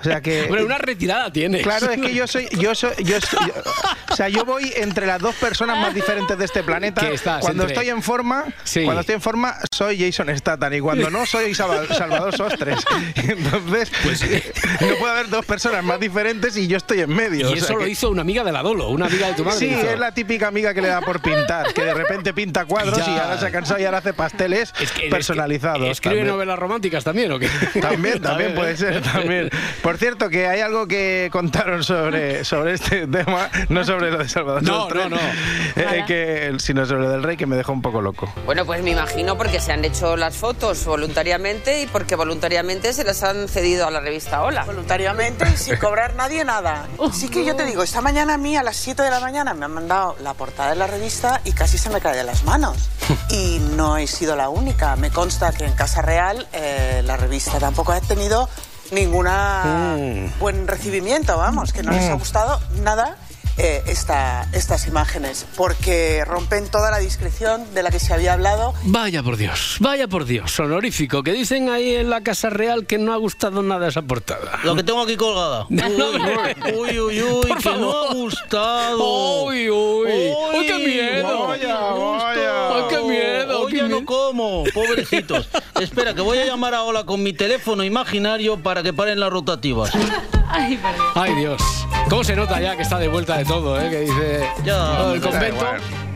[0.00, 0.42] O sea que...
[0.44, 1.62] Hombre, una retirada tiene.
[1.62, 3.52] Claro, es que yo soy, yo soy, yo soy- yo-
[4.10, 7.00] o sea, yo voy entre las dos personas más diferentes de este planeta.
[7.02, 7.40] ¿Qué estás?
[7.40, 8.82] Cuando Entre- estoy en forma, Sí.
[8.84, 12.78] cuando estoy en forma soy Jason Statham y cuando no soy Salva- Salvador Sostres.
[13.16, 13.90] Entonces,
[14.80, 17.40] no puede haber dos personas más diferentes y yo estoy en medio.
[17.50, 19.34] Y o sea eso lo que- hizo una amiga de la Dolo, una amiga de
[19.34, 19.58] tu madre.
[19.58, 19.80] Sí, hizo.
[19.90, 23.12] es la típica amiga que le da por pintar, que de repente pinta cuadros Ya.
[23.14, 24.72] y ahora se ha cansado y ahora hace pasteles
[25.36, 25.88] personalizados.
[25.88, 26.34] ¿Escribe también.
[26.34, 27.48] novelas románticas también o qué?
[27.80, 28.76] También, también puede ¿eh?
[28.76, 29.50] ser, también.
[29.82, 34.28] Por cierto, que hay algo que contaron sobre, sobre este tema, no sobre lo de
[34.28, 35.16] Salvador No, no, no.
[35.76, 38.32] eh, que, sino sobre lo del rey, que me dejó un poco loco.
[38.44, 43.04] Bueno, pues me imagino porque se han hecho las fotos voluntariamente y porque voluntariamente se
[43.04, 44.64] las han cedido a la revista Hola.
[44.64, 46.86] Voluntariamente y sin cobrar nadie nada.
[47.12, 49.54] Sí que yo te digo, esta mañana a mí a las 7 de la mañana
[49.54, 52.44] me han mandado la portada de la revista y casi se me cae de las
[52.44, 52.76] manos.
[53.28, 54.94] Y no he sido la única.
[54.96, 58.48] Me consta que en Casa Real eh, la revista tampoco ha tenido
[58.92, 59.96] ninguna
[60.38, 63.16] buen recibimiento, vamos, que no les ha gustado nada
[63.58, 68.74] eh, esta, estas imágenes, porque rompen toda la discreción de la que se había hablado
[68.84, 72.98] Vaya por Dios, vaya por Dios, honorífico, que dicen ahí en la Casa Real que
[72.98, 74.58] no ha gustado nada esa portada.
[74.64, 75.66] Lo que tengo aquí colgada.
[75.70, 79.44] Uy, uy, uy, que no ha gustado.
[79.44, 80.08] Uy, uy.
[80.08, 81.46] Uy, qué miedo.
[81.46, 82.68] Vaya, vaya.
[82.76, 84.00] Ay, qué miedo, Hoy qué ya miedo.
[84.00, 85.48] no como, pobrecitos.
[85.80, 89.30] Espera, que voy a llamar a Ola con mi teléfono imaginario para que paren las
[89.30, 89.90] rotativas.
[91.14, 91.60] Ay, Dios.
[92.08, 93.90] ¿Cómo se nota ya que está de vuelta de todo, eh?
[93.90, 94.48] Que dice...
[94.64, 95.64] todo el convento.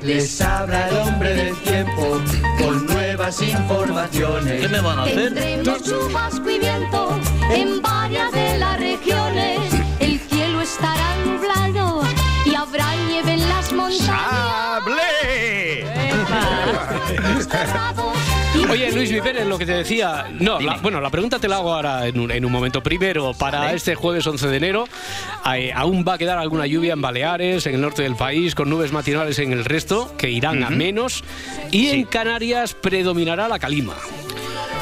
[0.03, 2.21] Les habla el hombre del tiempo
[2.59, 4.63] con nuevas informaciones.
[4.63, 5.35] ¿Qué me van a hacer?
[5.35, 7.21] Tendremos chubasco y viento
[7.51, 9.50] en varias de las regiones.
[18.71, 20.27] Oye, Luis Pérez, lo que te decía.
[20.39, 22.83] No, la- bueno, la pregunta te la hago ahora en un, en un momento.
[22.83, 24.85] Primero, para este jueves 11 de enero,
[25.55, 28.71] eh, aún va a quedar alguna lluvia en Baleares, en el norte del país, con
[28.71, 31.25] nubes matinales en el resto, que irán a menos.
[31.71, 33.95] Y en Canarias predominará la calima.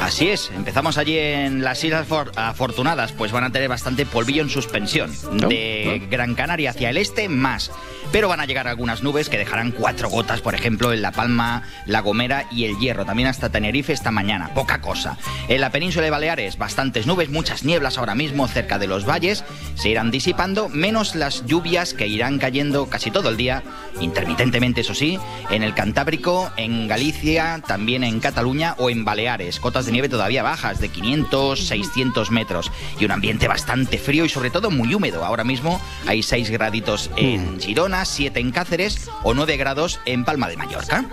[0.01, 4.41] Así es, empezamos allí en las Islas For- Afortunadas, pues van a tener bastante polvillo
[4.41, 5.11] en suspensión.
[5.49, 7.69] De Gran Canaria hacia el este, más.
[8.11, 11.61] Pero van a llegar algunas nubes que dejarán cuatro gotas, por ejemplo, en La Palma,
[11.85, 13.05] La Gomera y El Hierro.
[13.05, 15.17] También hasta Tenerife esta mañana, poca cosa.
[15.47, 19.43] En la península de Baleares, bastantes nubes, muchas nieblas ahora mismo cerca de los valles.
[19.75, 23.61] Se irán disipando, menos las lluvias que irán cayendo casi todo el día,
[24.01, 25.19] intermitentemente, eso sí,
[25.51, 29.59] en el Cantábrico, en Galicia, también en Cataluña o en Baleares.
[29.59, 32.71] Cotas de nieve todavía bajas, de 500, 600 metros.
[32.99, 35.23] Y un ambiente bastante frío y sobre todo muy húmedo.
[35.23, 40.47] Ahora mismo hay 6 graditos en Girona, 7 en Cáceres o 9 grados en Palma
[40.47, 41.05] de Mallorca.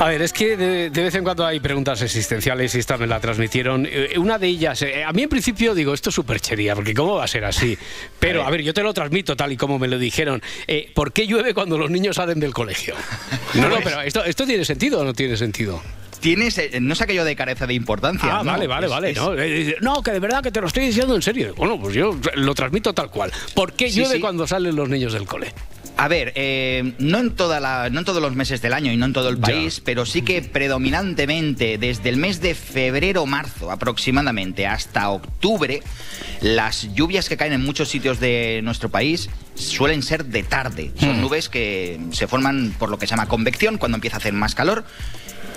[0.00, 3.06] A ver, es que de, de vez en cuando hay preguntas existenciales y esta me
[3.06, 3.86] la transmitieron.
[3.88, 7.16] Eh, Una de ellas, eh, a mí en principio digo, esto es superchería, porque ¿cómo
[7.16, 7.78] va a ser así?
[8.18, 10.42] Pero, a ver, yo te lo transmito tal y como me lo dijeron.
[10.66, 12.94] Eh, ¿Por qué llueve cuando los niños salen del colegio?
[13.54, 15.80] No, no, pero ¿esto, ¿esto tiene sentido o no tiene sentido?
[16.18, 18.28] Tienes, eh, no es aquello de careza de importancia.
[18.40, 19.10] Ah, no, vale, vale, es- vale.
[19.10, 21.54] es- No, Eh, no, que de verdad que te lo estoy diciendo en serio.
[21.54, 23.30] Bueno, pues yo lo transmito tal cual.
[23.54, 24.20] ¿Por qué Sí, llueve sí.
[24.20, 25.52] cuando salen los niños del cole?
[25.96, 28.96] A ver, eh, no, en toda la, no en todos los meses del año y
[28.96, 34.66] no en todo el país, pero sí que predominantemente desde el mes de febrero-marzo aproximadamente
[34.66, 35.82] hasta octubre,
[36.40, 40.90] las lluvias que caen en muchos sitios de nuestro país suelen ser de tarde.
[40.98, 44.32] Son nubes que se forman por lo que se llama convección, cuando empieza a hacer
[44.32, 44.84] más calor.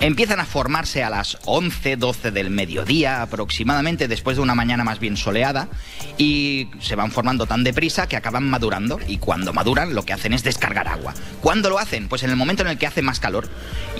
[0.00, 5.00] Empiezan a formarse a las 11, 12 del mediodía aproximadamente, después de una mañana más
[5.00, 5.68] bien soleada,
[6.16, 10.34] y se van formando tan deprisa que acaban madurando, y cuando maduran lo que hacen
[10.34, 11.14] es descargar agua.
[11.40, 12.06] ¿Cuándo lo hacen?
[12.06, 13.48] Pues en el momento en el que hace más calor,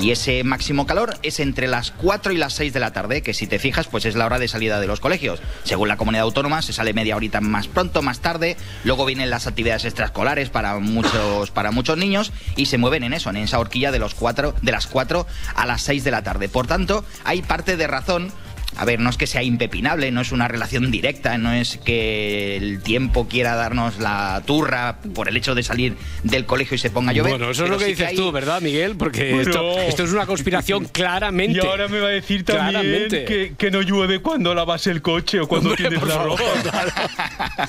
[0.01, 3.35] y ese máximo calor es entre las 4 y las 6 de la tarde, que
[3.35, 5.41] si te fijas pues es la hora de salida de los colegios.
[5.65, 9.49] Según la comunidad autónoma se sale media horita más pronto, más tarde, luego vienen las
[9.49, 13.91] actividades extraescolares para muchos, para muchos niños, y se mueven en eso, en esa horquilla
[13.91, 16.51] de, los cuatro, de las 4 a las 6 de la tarde.
[16.51, 18.31] Por tanto, hay parte de razón
[18.77, 22.57] a ver, no es que sea impepinable, no es una relación directa, no es que
[22.57, 26.91] el tiempo quiera darnos la turra por el hecho de salir del colegio y se
[26.91, 27.33] ponga a llover.
[27.33, 28.95] Bueno, eso es lo que sí dices hay- tú, ¿verdad, Miguel?
[28.97, 29.51] Porque Bueno.
[29.51, 31.59] esto, esto es una conspiración claramente.
[31.63, 35.41] Y ahora me va a decir también que, que no llueve cuando lavas el coche
[35.41, 37.69] o cuando tienes la favor, ropa.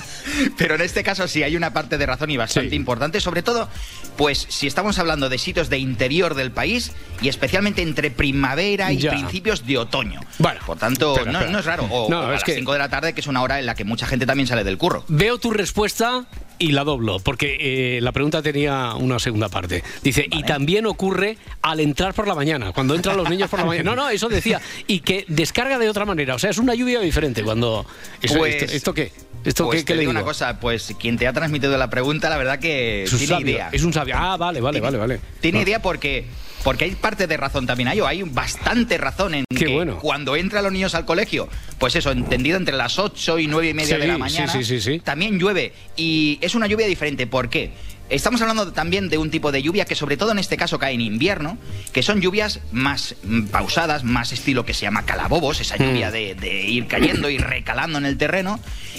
[0.56, 3.68] Pero en este caso sí hay una parte de razón y bastante importante, sobre todo,
[4.16, 8.98] pues si estamos hablando de sitios de interior del país y especialmente entre primavera y
[8.98, 9.10] Ya.
[9.10, 10.20] principios de otoño.
[10.38, 11.52] Bueno, Por tanto, espera, no, espera.
[11.52, 11.84] no es raro.
[11.90, 13.58] O, No, o a es las que- 5 de la tarde, que es una hora
[13.58, 15.04] en la que mucha gente también sale del curro.
[15.08, 16.26] Veo tu respuesta
[16.58, 19.82] y la doblo, porque eh, la pregunta tenía una segunda parte.
[20.02, 23.64] Dice, y también ocurre al entrar por la mañana, cuando entran los niños por la
[23.66, 23.90] mañana.
[23.90, 24.60] No, no, eso decía.
[24.86, 26.34] Y que descarga de otra manera.
[26.34, 27.86] O sea, es una lluvia diferente cuando...
[28.20, 29.12] eso- Pues- esto, ¿esto qué?
[29.42, 31.88] ¿Esto pues qué, qué te le digo una cosa, pues quien te ha transmitido la
[31.88, 33.68] pregunta, la verdad que Es un tiene sabio, idea.
[33.72, 34.14] Es un sabio.
[34.18, 35.20] Ah, vale, vale, vale, vale.
[35.40, 36.26] Tiene idea porque,
[36.64, 37.88] porque hay parte de razón también.
[37.88, 39.98] Hay, hay bastante razón en Qué que bueno.
[39.98, 43.74] cuando entran los niños al colegio, pues eso, entendido entre las 8 y 9 y
[43.74, 45.00] media Sí, de la mañana, sí, sí, sí.
[45.00, 45.72] también llueve.
[45.96, 47.26] Y es una lluvia diferente.
[47.26, 47.70] ¿Por qué?
[48.10, 50.94] Estamos hablando también de un tipo de lluvia que sobre todo en este caso cae
[50.94, 51.58] en invierno,
[51.92, 56.34] que son lluvias más mm, pausadas, más estilo que se llama calabobos, esa lluvia de,
[56.34, 58.58] de ir cayendo y recalando en el terreno.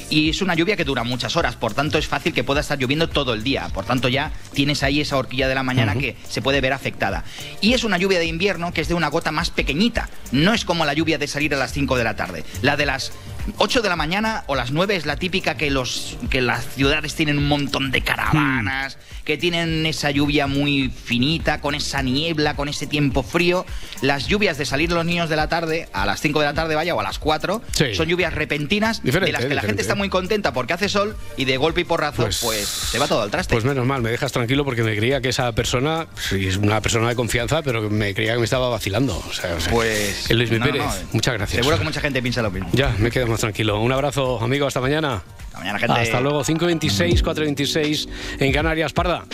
[0.09, 2.79] Y es una lluvia que dura muchas horas, por tanto es fácil que pueda estar
[2.79, 3.67] lloviendo todo el día.
[3.73, 7.25] Por tanto ya tienes ahí esa horquilla de la mañana que se puede ver afectada.
[7.59, 10.09] Y es una lluvia de invierno que es de una gota más pequeñita.
[10.31, 12.45] No es como la lluvia de salir a las 5 de la tarde.
[12.61, 13.11] La de las
[13.57, 17.15] 8 de la mañana o las 9 es la típica que, los, que las ciudades
[17.15, 22.69] tienen un montón de caravanas, que tienen esa lluvia muy finita, con esa niebla, con
[22.69, 23.65] ese tiempo frío.
[24.01, 26.75] Las lluvias de salir los niños de la tarde, a las 5 de la tarde
[26.75, 27.93] vaya, o a las 4, Sí.
[27.95, 29.67] son lluvias repentinas Diferente, de las que la diferente.
[29.67, 32.99] gente está muy contenta porque hace sol y de golpe y porrazo, Pues- pues, se
[32.99, 33.53] va todo al traste.
[33.53, 36.81] Pues menos mal, me dejas tranquilo porque me creía que esa persona, sí, es una
[36.81, 39.17] persona de confianza, pero me creía que me estaba vacilando.
[39.29, 41.57] O sea, o sea, Pues, el Luis no, Pérez, no, muchas gracias.
[41.57, 42.69] Seguro que mucha gente piensa lo mismo.
[42.73, 43.79] Ya, me quedo más tranquilo.
[43.81, 45.23] Un abrazo, amigo, hasta mañana.
[45.47, 45.99] Hasta mañana, gente.
[45.99, 48.07] Hasta luego, 5.26, 4.26
[48.39, 49.25] en Canarias, Parda.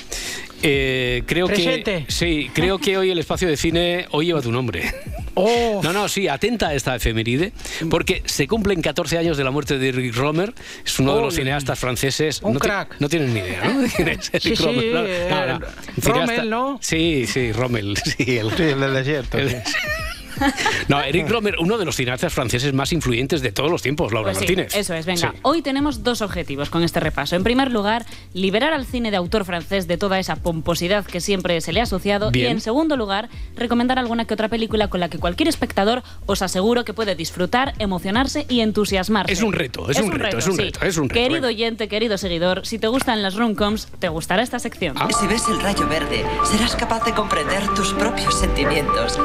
[0.63, 2.05] Eh, creo Presente.
[2.07, 4.91] que sí, creo que hoy el espacio de cine hoy lleva tu nombre.
[5.35, 5.81] Oh.
[5.83, 7.53] No, no, sí, atenta a esta efeméride,
[7.91, 10.51] porque se cumplen 14 años de la muerte de Eric Romer,
[10.83, 12.41] es uno de los cineastas franceses.
[12.41, 12.95] Un no crack.
[12.99, 13.81] no tienen ni idea, ¿no?
[13.81, 15.05] de quién es Eric Sí, sí, Romer, ¿no?
[15.05, 15.65] eh, No, no.
[16.01, 16.79] Rommel, ¿no?
[16.81, 19.37] Sí, sí, Rommel, sí, el, Sí, el del desierto.
[19.37, 19.55] el- sí.
[20.87, 24.31] No, Eric Romer, uno de los cineastas franceses más influyentes de todos los tiempos, Laura
[24.31, 24.75] Pues sí, Martínez.
[24.75, 25.31] eso es, venga.
[25.31, 25.37] Sí.
[25.41, 27.35] Hoy tenemos dos objetivos con este repaso.
[27.35, 31.59] En primer lugar, liberar al cine de autor francés de toda esa pomposidad que siempre
[31.61, 32.31] se le ha asociado.
[32.31, 32.47] Bien.
[32.47, 36.41] Y en segundo lugar, recomendar alguna que otra película con la que cualquier espectador os
[36.41, 39.33] aseguro que puede disfrutar, emocionarse y entusiasmarse.
[39.33, 40.61] Es un reto, es un reto, es un sí.
[40.61, 41.47] reto, es un reto, Querido venga.
[41.49, 44.95] oyente, querido seguidor, si te gustan las romcoms, te gustará esta sección.
[44.99, 45.07] Ah.
[45.19, 49.17] Si ves el rayo verde, serás capaz de comprender tus propios sentimientos.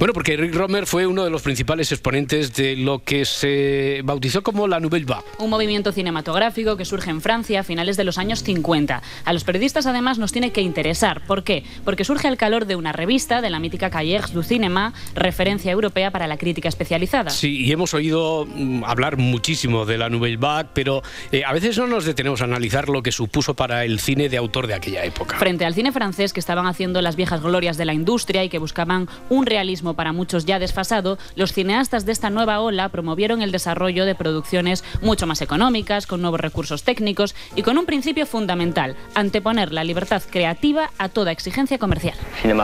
[0.00, 4.42] Bueno, porque Eric Romer fue uno de los principales exponentes de lo que se bautizó
[4.42, 5.26] como la Nouvelle Vague.
[5.36, 9.02] Un movimiento cinematográfico que surge en Francia a finales de los años 50.
[9.26, 11.20] A los periodistas además nos tiene que interesar.
[11.26, 11.64] ¿Por qué?
[11.84, 16.10] Porque surge al calor de una revista de la mítica Cahiers du Cinéma, referencia europea
[16.10, 17.28] para la crítica especializada.
[17.28, 21.76] Sí, y hemos oído mm, hablar muchísimo de la Nouvelle Vague, pero eh, a veces
[21.76, 25.04] no nos detenemos a analizar lo que supuso para el cine de autor de aquella
[25.04, 25.36] época.
[25.36, 28.58] Frente al cine francés que estaban haciendo las viejas glorias de la industria y que
[28.58, 33.52] buscaban un realismo para muchos ya desfasado, los cineastas de esta nueva ola promovieron el
[33.52, 38.96] desarrollo de producciones mucho más económicas, con nuevos recursos técnicos y con un principio fundamental,
[39.14, 42.16] anteponer la libertad creativa a toda exigencia comercial.
[42.44, 42.54] Euh,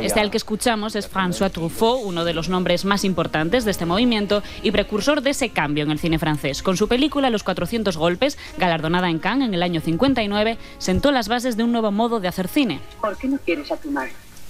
[0.00, 3.86] Este al que escuchamos es François Truffaut, uno de los nombres más importantes de este
[3.86, 6.62] movimiento y precursor de ese cambio en el cine francés.
[6.62, 11.28] Con su película Los 400 golpes, galardonada en Cannes en el año 59, sentó las
[11.28, 12.80] bases de un nuevo modo de hacer cine.
[13.00, 13.76] ¿Por qué no quieres a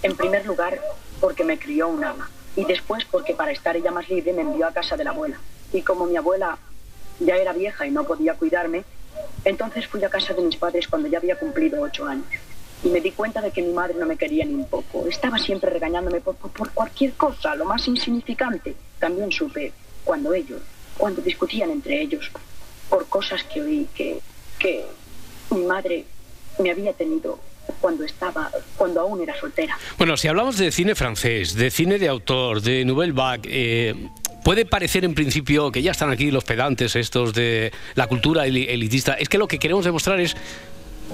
[0.03, 0.81] En primer lugar,
[1.21, 2.31] porque me crió un ama.
[2.57, 5.39] Y después, porque para estar ella más libre me envió a casa de la abuela.
[5.73, 6.59] Y como mi abuela
[7.21, 8.85] ya era vieja y no podía cuidarme,
[9.45, 12.27] entonces fui a casa de mis padres cuando ya había cumplido ocho años.
[12.83, 15.07] Y me di cuenta de que mi madre no me quería ni un poco.
[15.09, 18.75] Estaba siempre regañándome por- por cualquier cosa, lo más insignificante.
[18.99, 19.73] También supe
[20.05, 20.61] cuando ellos,
[20.99, 22.31] cuando discutían entre ellos,
[22.91, 24.21] por cosas que oí que,
[24.59, 24.85] que
[25.51, 26.05] mi madre
[26.59, 27.39] me había tenido
[27.81, 29.77] cuando estaba, cuando aún era soltera.
[29.99, 33.95] Bueno, si hablamos de cine francés, de cine de autor, de Nouvelle Vague, eh,
[34.45, 38.67] puede parecer en principio que ya están aquí los pedantes estos de la cultura eli-
[38.69, 39.15] elitista.
[39.15, 40.37] Es que lo que queremos demostrar es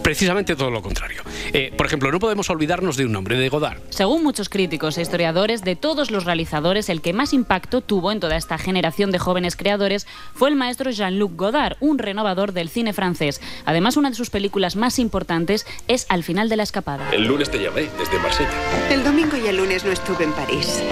[0.03, 1.23] precisamente todo lo contrario.
[1.53, 3.79] Eh, por ejemplo, no podemos olvidarnos de un nombre, de Godard.
[3.91, 8.21] Según muchos críticos e historiadores, de todos los realizadores, el que más impacto tuvo en
[8.21, 12.93] toda esta generación de jóvenes creadores fue el maestro Jean-Luc Godard, un renovador del cine
[12.93, 13.41] francés.
[13.65, 17.09] Además, una de sus películas más importantes es Al final de la escapada.
[17.13, 18.51] El lunes te llamé desde Marsella.
[18.91, 20.83] El domingo y el lunes no estuve en París.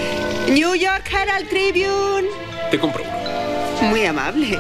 [0.51, 2.29] New York Herald Tribune.
[2.71, 3.91] Te compro uno.
[3.91, 4.59] Muy amable.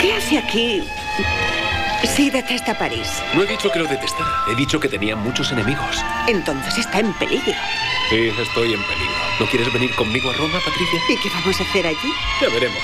[0.00, 0.82] ¿Qué hace aquí?
[2.04, 3.08] Sí, detesta París.
[3.34, 4.44] No he dicho que lo detestara.
[4.50, 6.02] He dicho que tenía muchos enemigos.
[6.28, 7.52] Entonces está en peligro.
[8.10, 9.14] Sí, estoy en peligro.
[9.40, 11.00] ¿No quieres venir conmigo a Roma, Patricia?
[11.08, 12.12] ¿Y qué vamos a hacer allí?
[12.40, 12.82] Ya veremos.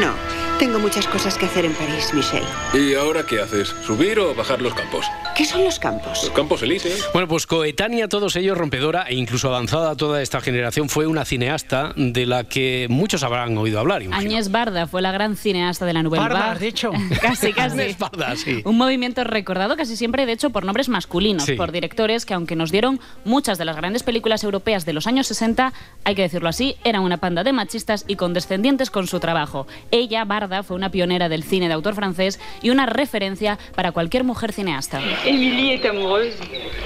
[0.00, 0.14] No,
[0.58, 2.46] tengo muchas cosas que hacer en París, Michelle.
[2.72, 3.74] ¿Y ahora qué haces?
[3.86, 5.04] ¿Subir o bajar los campos?
[5.36, 6.22] ¿Qué son los campos?
[6.24, 7.06] Los campos elíseos.
[7.12, 11.06] Bueno, pues coetánea a todos ellos, rompedora e incluso avanzada a toda esta generación, fue
[11.06, 14.02] una cineasta de la que muchos habrán oído hablar.
[14.12, 16.90] Agnès Barda fue la gran cineasta de la Nouvelle Barda, has dicho.
[17.20, 17.78] casi, casi.
[17.80, 18.62] Agnès Barda, sí.
[18.64, 21.52] Un movimiento recordado casi siempre, de hecho, por nombres masculinos, Sí.
[21.52, 25.26] por directores que, aunque nos dieron muchas de las grandes películas europeas de los años
[25.26, 29.66] 60, hay que decirlo así, eran una panda de machistas y condescendientes con su trabajo.
[29.90, 34.24] Ella, Barda, fue una pionera del cine de autor francés y una referencia para cualquier
[34.24, 35.00] mujer cineasta.
[35.24, 36.36] Émilie est amoureuse.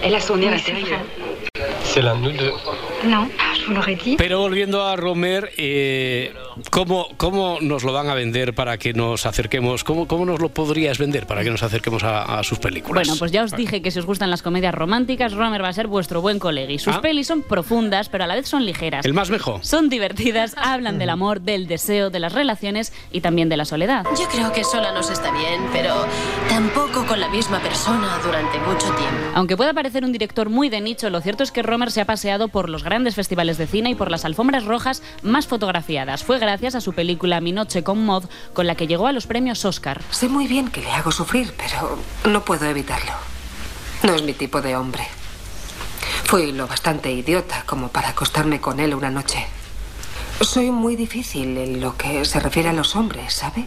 [0.03, 1.01] Elle a son air intérieur.
[1.85, 2.53] C'est la nous deux.
[3.03, 4.17] Vous l'aurais dit.
[4.17, 6.33] Pero volviendo a Romer, eh,
[6.71, 9.85] ¿cómo, ¿cómo nos lo van a vender para que nos acerquemos?
[9.85, 13.07] ¿Cómo, cómo nos lo podrías vender para que nos acerquemos a, a sus películas?
[13.07, 15.73] Bueno, pues ya os dije que si os gustan las comedias románticas, Romer va a
[15.73, 16.73] ser vuestro buen colega.
[16.73, 17.01] Y sus Ah.
[17.01, 19.05] pelis son profundas, pero a la vez son ligeras.
[19.05, 19.65] El más mejor.
[19.65, 24.05] Son divertidas, hablan del amor, del deseo, de las relaciones y también de la soledad.
[24.19, 25.95] Yo creo que sola nos está bien, pero
[26.49, 29.17] tampoco con la misma persona durante mucho tiempo.
[29.35, 32.05] Aunque pueda parecer un director muy de nicho, lo cierto es que Romer se ha
[32.05, 36.25] paseado por los grandes festivales de cine y por las alfombras rojas más fotografiadas.
[36.25, 39.29] Fue gracias a su película Mi noche con Mod con la que llegó a los
[39.29, 40.03] premios Oscar.
[40.11, 43.13] Sé muy bien que le hago sufrir, pero no puedo evitarlo.
[44.03, 45.07] No es mi tipo de hombre.
[46.25, 49.47] Fui lo bastante idiota como para acostarme con él una noche.
[50.41, 53.67] Soy muy difícil en lo que se refiere a los hombres, ¿sabe?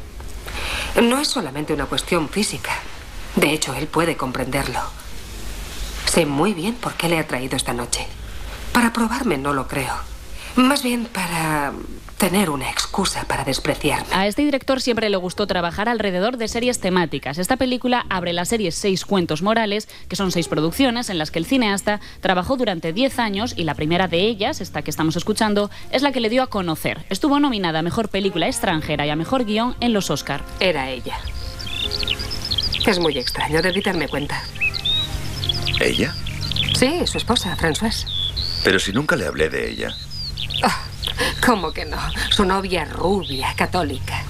[1.02, 2.74] No es solamente una cuestión física.
[3.38, 4.82] De hecho, él puede comprenderlo.
[6.08, 8.06] Sé muy bien por qué le ha traído esta noche.
[8.74, 9.94] Para probarme no lo creo.
[10.56, 11.74] Más bien para
[12.18, 14.08] tener una excusa para despreciarme.
[14.14, 17.38] A este director siempre le gustó trabajar alrededor de series temáticas.
[17.38, 21.40] Esta película abre la serie Seis Cuentos Morales, que son seis producciones en las que
[21.40, 25.70] el cineasta trabajó durante 10 años y la primera de ellas, esta que estamos escuchando,
[25.92, 27.04] es la que le dio a conocer.
[27.10, 30.46] Estuvo nominada a Mejor Película Extranjera y a Mejor Guión en los Oscar.
[30.60, 31.18] Era ella.
[32.86, 34.42] Es muy extraño, debí darme cuenta.
[35.82, 36.14] ¿Ella?
[36.76, 38.23] Sí, su esposa, Françoise.
[38.63, 39.89] Pero si nunca le hablé de ella.
[41.45, 41.97] ¿Cómo que no?
[42.32, 44.23] Su novia rubia, católica.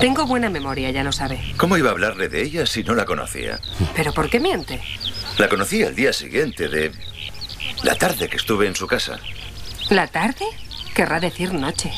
[0.00, 1.54] Tengo buena memoria, ya lo sabe.
[1.56, 3.58] ¿Cómo iba a hablarle de ella si no la conocía?
[3.96, 4.82] ¿Pero por qué miente?
[5.38, 6.92] La conocí al día siguiente de
[7.82, 9.18] la tarde que estuve en su casa.
[9.88, 10.44] ¿La tarde?
[10.94, 11.90] Querrá decir noche.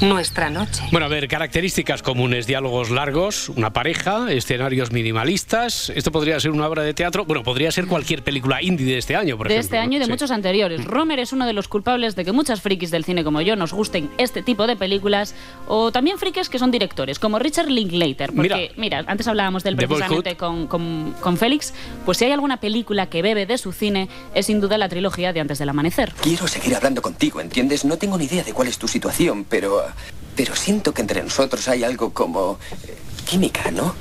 [0.00, 0.82] Nuestra noche.
[0.92, 5.90] Bueno, a ver, características comunes, diálogos largos, una pareja, escenarios minimalistas.
[5.94, 7.26] Esto podría ser una obra de teatro.
[7.26, 9.66] Bueno, podría ser cualquier película indie de este año, por de ejemplo.
[9.66, 10.84] este año y de muchos anteriores.
[10.86, 13.74] Romer es uno de los culpables de que muchas frikis del cine como yo nos
[13.74, 15.34] gusten este tipo de películas,
[15.68, 18.32] o también frikis que son directores, como Richard Linklater.
[18.32, 21.74] Porque, mira, antes hablábamos del precisamente con, con, con Félix,
[22.06, 25.34] pues si hay alguna película que bebe de su cine, es sin duda la trilogía
[25.34, 26.12] de Antes del Amanecer.
[26.22, 27.84] Quiero seguir hablando contigo, ¿entiendes?
[27.84, 29.89] No tengo ni idea de cuál es tu situación, pero...
[30.36, 32.58] Pero siento que entre nosotros hay algo como...
[32.86, 33.94] eh, química, ¿no?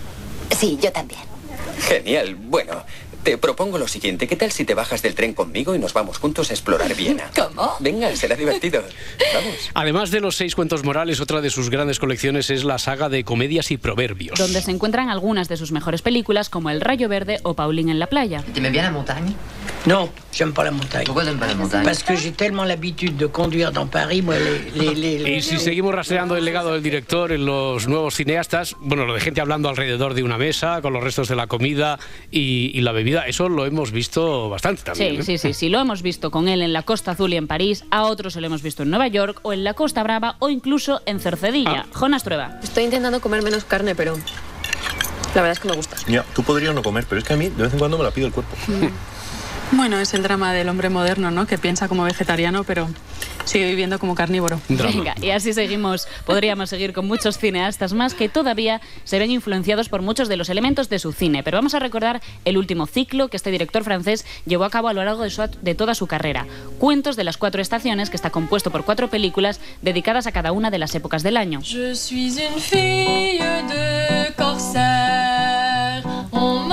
[0.57, 1.21] Sí, yo también.
[1.79, 2.35] Genial.
[2.35, 2.83] Bueno,
[3.23, 4.27] te propongo lo siguiente.
[4.27, 7.29] ¿Qué tal si te bajas del tren conmigo y nos vamos juntos a explorar Viena?
[7.35, 7.75] ¿Cómo?
[7.79, 8.81] Venga, será divertido.
[9.33, 9.53] Vamos.
[9.73, 13.23] Además de los seis cuentos morales, otra de sus grandes colecciones es la saga de
[13.23, 14.39] comedias y proverbios.
[14.39, 17.99] Donde se encuentran algunas de sus mejores películas, como El Rayo Verde o Pauline en
[17.99, 18.43] la playa.
[18.53, 19.35] T'aimais bien la montagne
[19.85, 21.05] Non, j'aime pas la montagne.
[21.05, 24.35] Pourquoi t'aimes pas la montagne Parce que j'ai tellement l'habitude de conduire dans Paris, moi,
[24.37, 24.71] les...
[24.75, 28.75] les, les- les- Y si seguimos rastreando el legado del director en los nuevos cineastas,
[28.81, 31.97] bueno, lo de gente hablando alrededor de una mesa, con los restos de la comida
[32.29, 35.23] y, y la bebida, eso lo hemos visto bastante también.
[35.23, 35.37] Sí, ¿eh?
[35.37, 37.85] sí, sí, sí, lo hemos visto con él en la Costa Azul y en París,
[37.89, 40.49] a otros se lo hemos visto en Nueva York o en la Costa Brava o
[40.49, 41.85] incluso en Cercedilla.
[41.93, 42.59] Jonas Trueba.
[42.61, 44.15] Estoy intentando comer menos carne, pero
[45.35, 45.95] la verdad es que me gusta.
[46.07, 48.03] Ya, tú podrías no comer, pero es que a mí de vez en cuando me
[48.03, 48.55] la pide el cuerpo.
[49.71, 51.45] Bueno, es el drama del hombre moderno, ¿no?
[51.45, 52.89] Que piensa como vegetariano, pero
[53.45, 54.59] sigue viviendo como carnívoro.
[54.67, 59.87] Venga, y así seguimos, podríamos seguir con muchos cineastas más que todavía se ven influenciados
[59.87, 61.43] por muchos de los elementos de su cine.
[61.43, 64.93] Pero vamos a recordar el último ciclo que este director francés llevó a cabo a
[64.93, 66.45] lo largo de, su- de toda su carrera.
[66.79, 70.71] Cuentos de las cuatro estaciones, que está compuesto por cuatro películas dedicadas a cada una
[70.71, 71.61] de las épocas del año.
[71.61, 76.03] Je suis une fille de corsaire.
[76.31, 76.69] On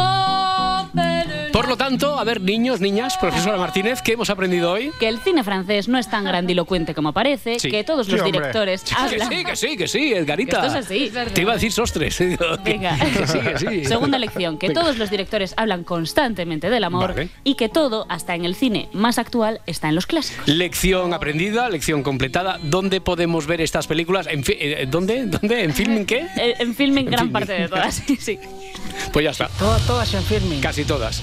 [1.77, 4.91] tanto, a ver, niños, niñas, profesora Martínez, ¿qué hemos aprendido hoy?
[5.01, 7.71] Que el cine francés no es tan grandilocuente como parece, Sí.
[7.71, 8.39] que todos Sí, los hombre.
[8.41, 9.29] directores Sí, hablan...
[9.29, 10.61] Que sí, que sí, que sí, Edgarita.
[10.61, 11.13] Que esto es así.
[11.35, 12.19] Te iba a decir sostres.
[12.65, 12.97] Venga.
[12.99, 13.85] Que sí, que sí.
[13.87, 14.81] Segunda lección, que Venga.
[14.83, 17.29] todos los directores hablan constantemente del amor Vale.
[17.45, 20.47] y que todo, hasta en el cine más actual, está en los clásicos.
[20.49, 22.59] Lección aprendida, lección completada.
[22.63, 24.27] ¿Dónde podemos ver estas películas?
[24.31, 25.27] ¿En fi- eh, ¿Dónde?
[25.27, 25.65] ¿Dónde?
[25.65, 26.27] ¿En film en qué?
[26.37, 27.33] Eh, En filming, gran filming.
[27.33, 28.39] parte de todas, sí, sí.
[29.13, 29.49] Pues ya está.
[29.59, 30.61] todas en filming.
[30.61, 31.23] Casi todas.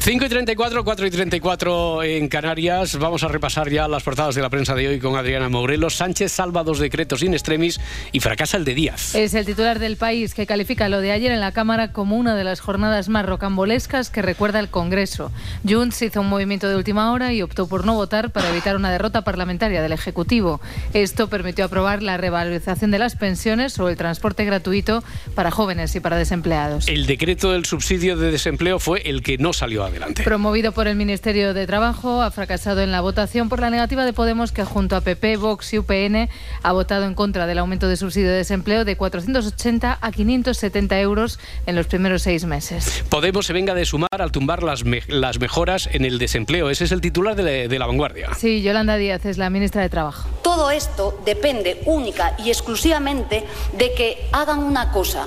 [0.00, 2.96] 5 y 34, 4 y 34 en Canarias.
[2.98, 5.96] Vamos a repasar ya las portadas de la prensa de hoy con Adriana Morelos.
[5.96, 7.80] Sánchez salva dos decretos in extremis
[8.12, 9.14] y fracasa el de Díaz.
[9.14, 12.36] Es el titular del país que califica lo de ayer en la Cámara como una
[12.36, 15.30] de las jornadas más rocambolescas que recuerda el Congreso.
[15.68, 18.90] Junts hizo un movimiento de última hora y optó por no votar para evitar una
[18.90, 20.60] derrota parlamentaria del Ejecutivo.
[20.94, 25.02] Esto permitió aprobar la revalorización de las pensiones o el transporte gratuito
[25.34, 26.88] para jóvenes y para desempleados.
[26.88, 30.22] El decreto del subsidio de desempleo fue el que no salió adelante.
[30.22, 34.12] Promovido por el Ministerio de Trabajo, ha fracasado en la votación por la negativa de
[34.12, 36.28] Podemos, que junto a PP, Vox y UPN
[36.62, 41.38] ha votado en contra del aumento de subsidio de desempleo de 480 a 570 euros
[41.66, 43.04] en los primeros seis meses.
[43.08, 46.70] Podemos se venga de sumar al tumbar las, me- las mejoras en el desempleo.
[46.70, 48.34] Ese es el titular de la, de la vanguardia.
[48.34, 50.28] Sí, Yolanda Díaz es la ministra de Trabajo.
[50.42, 53.44] Todo esto depende única y exclusivamente
[53.76, 55.26] de que hagan una cosa,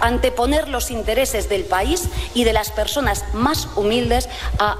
[0.00, 4.76] anteponer los intereses del país y de las personas más humildes a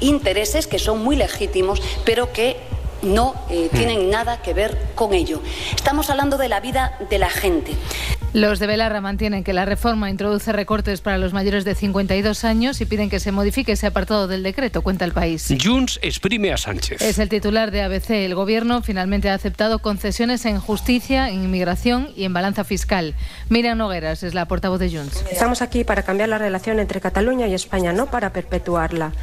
[0.00, 2.56] intereses que son muy legítimos, pero que
[3.02, 5.40] no eh, tienen nada que ver con ello.
[5.74, 7.72] Estamos hablando de la vida de la gente.
[8.38, 12.80] Los de Belarra mantienen que la reforma introduce recortes para los mayores de 52 años
[12.80, 15.52] y piden que se modifique ese apartado del decreto, cuenta el país.
[15.60, 17.02] Junts exprime a Sánchez.
[17.02, 18.10] Es el titular de ABC.
[18.10, 23.16] El gobierno finalmente ha aceptado concesiones en justicia, en inmigración y en balanza fiscal.
[23.48, 25.24] Miriam Nogueras es la portavoz de Junts.
[25.32, 29.14] Estamos aquí para cambiar la relación entre Cataluña y España, no para perpetuarla.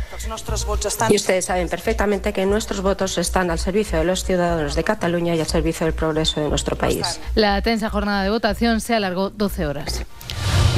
[1.09, 5.35] Y ustedes saben perfectamente que nuestros votos están al servicio de los ciudadanos de Cataluña
[5.35, 7.21] y al servicio del progreso de nuestro país.
[7.35, 10.05] La tensa jornada de votación se alargó 12 horas.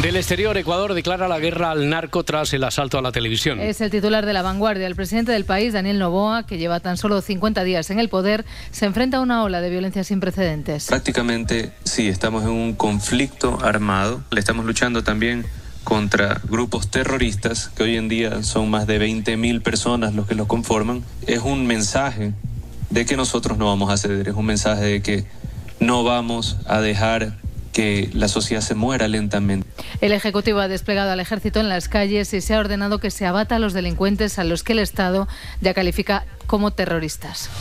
[0.01, 3.59] Del exterior, Ecuador declara la guerra al narco tras el asalto a la televisión.
[3.59, 4.85] Es el titular de la vanguardia.
[4.85, 8.45] El presidente del país, Daniel Noboa, que lleva tan solo 50 días en el poder,
[8.69, 10.85] se enfrenta a una ola de violencia sin precedentes.
[10.85, 14.21] Prácticamente sí, estamos en un conflicto armado.
[14.29, 15.45] Le estamos luchando también
[15.83, 20.45] contra grupos terroristas, que hoy en día son más de 20.000 personas los que los
[20.45, 21.03] conforman.
[21.25, 22.33] Es un mensaje
[22.91, 25.25] de que nosotros no vamos a ceder, es un mensaje de que
[25.79, 27.37] no vamos a dejar
[27.77, 29.67] que la sociedad se muera lentamente.
[30.01, 33.27] El Ejecutivo ha desplegado al ejército en las calles y se ha ordenado que se
[33.27, 35.27] abata a los delincuentes a los que el Estado
[35.61, 37.51] ya califica como terroristas.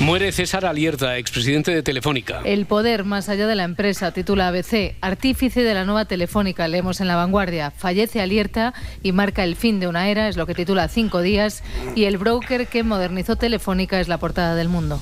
[0.00, 2.40] Muere César Alierta, expresidente de Telefónica.
[2.46, 7.02] El poder más allá de la empresa, titula ABC, artífice de la nueva Telefónica, leemos
[7.02, 7.70] en la vanguardia.
[7.70, 11.62] Fallece Alierta y marca el fin de una era, es lo que titula Cinco días,
[11.94, 14.98] y el broker que modernizó Telefónica es la portada del mundo.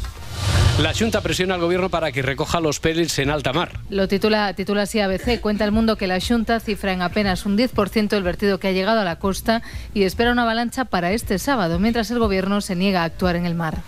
[0.80, 3.80] La Junta presiona al gobierno para que recoja los pellets en alta mar.
[3.88, 5.40] Lo titula, titula así ABC.
[5.40, 8.72] Cuenta el mundo que la Junta cifra en apenas un 10% el vertido que ha
[8.72, 9.62] llegado a la costa
[9.94, 13.46] y espera una avalancha para este sábado, mientras el gobierno se niega a actuar en
[13.46, 13.78] el mar.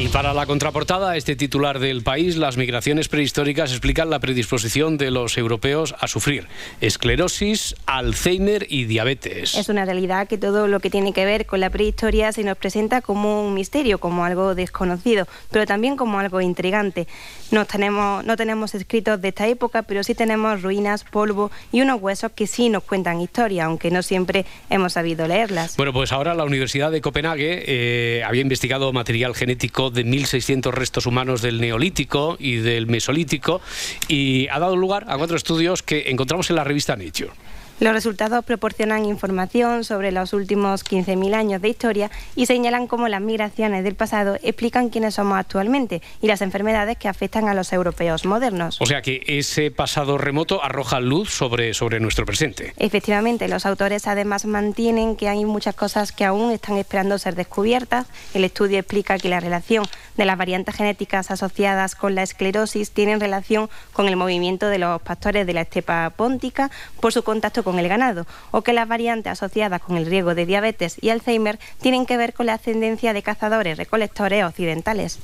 [0.00, 5.10] Y para la contraportada, este titular del país, las migraciones prehistóricas explican la predisposición de
[5.10, 6.46] los europeos a sufrir
[6.80, 9.56] esclerosis, Alzheimer y diabetes.
[9.56, 12.56] Es una realidad que todo lo que tiene que ver con la prehistoria se nos
[12.56, 17.08] presenta como un misterio, como algo desconocido, pero también como algo intrigante.
[17.50, 22.00] No tenemos, no tenemos escritos de esta época, pero sí tenemos ruinas, polvo y unos
[22.00, 25.76] huesos que sí nos cuentan historia, aunque no siempre hemos sabido leerlas.
[25.76, 31.06] Bueno, pues ahora la Universidad de Copenhague eh, había investigado material genético de 1.600 restos
[31.06, 33.60] humanos del Neolítico y del Mesolítico
[34.08, 37.32] y ha dado lugar a cuatro estudios que encontramos en la revista Nature.
[37.80, 43.20] Los resultados proporcionan información sobre los últimos 15.000 años de historia y señalan cómo las
[43.20, 48.24] migraciones del pasado explican quiénes somos actualmente y las enfermedades que afectan a los europeos
[48.24, 48.80] modernos.
[48.80, 52.72] O sea que ese pasado remoto arroja luz sobre, sobre nuestro presente.
[52.78, 58.08] Efectivamente, los autores además mantienen que hay muchas cosas que aún están esperando ser descubiertas.
[58.34, 59.86] El estudio explica que la relación
[60.16, 65.00] de las variantes genéticas asociadas con la esclerosis tienen relación con el movimiento de los
[65.00, 69.32] pastores de la estepa póntica por su contacto con el ganado, o que las variantes
[69.32, 73.22] asociadas con el riesgo de diabetes y Alzheimer tienen que ver con la ascendencia de
[73.22, 75.18] cazadores recolectores occidentales.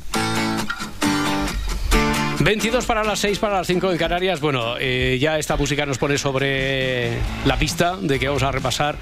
[2.45, 4.39] 22 para las 6, para las 5 en Canarias.
[4.39, 8.97] Bueno, eh, ya esta música nos pone sobre la pista de que vamos a repasar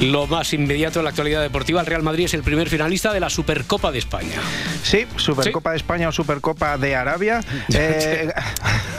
[0.00, 1.78] lo más inmediato de la actualidad deportiva.
[1.80, 4.40] El Real Madrid es el primer finalista de la Supercopa de España.
[4.82, 7.40] Sí, Supercopa de España o Supercopa de Arabia.
[7.78, 8.32] Eh,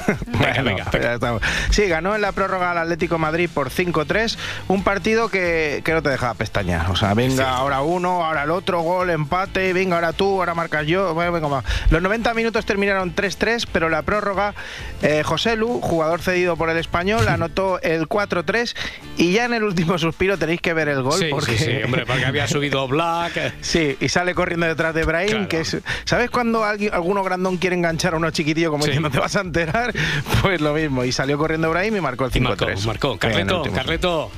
[0.28, 1.40] Venga, venga.
[1.70, 6.02] Sí, ganó en la prórroga al Atlético Madrid por 5-3, un partido que, que no
[6.02, 6.90] te dejaba pestañear.
[6.92, 10.86] O sea, venga, ahora uno, ahora el otro, gol, empate, venga, ahora tú, ahora marcas
[10.86, 11.14] yo.
[11.14, 11.64] Bueno, venga, va.
[11.90, 14.54] Los 90 minutos terminaron 3-3, pero la prórroga,
[15.02, 18.76] eh, José Lu, jugador cedido por el español, anotó el 4-3
[19.18, 21.20] y ya en el último suspiro tenéis que ver el gol.
[21.20, 21.58] Sí, porque...
[21.58, 23.54] sí, sí, hombre, porque había subido Black.
[23.62, 25.48] Sí, y sale corriendo detrás de Brahim, Claro.
[25.50, 25.78] que es...
[26.06, 28.90] ¿Sabes cuando alguien, alguno grandón quiere enganchar a uno chiquitillo como Sí.
[28.92, 29.94] diciendo te vas a enterar?
[30.42, 32.42] Pues lo mismo, y salió corriendo Brahim y marcó el 5-3.
[32.42, 33.18] Marcó, marcó.
[33.18, 33.64] Carleto.
[33.74, 34.32] Carleto.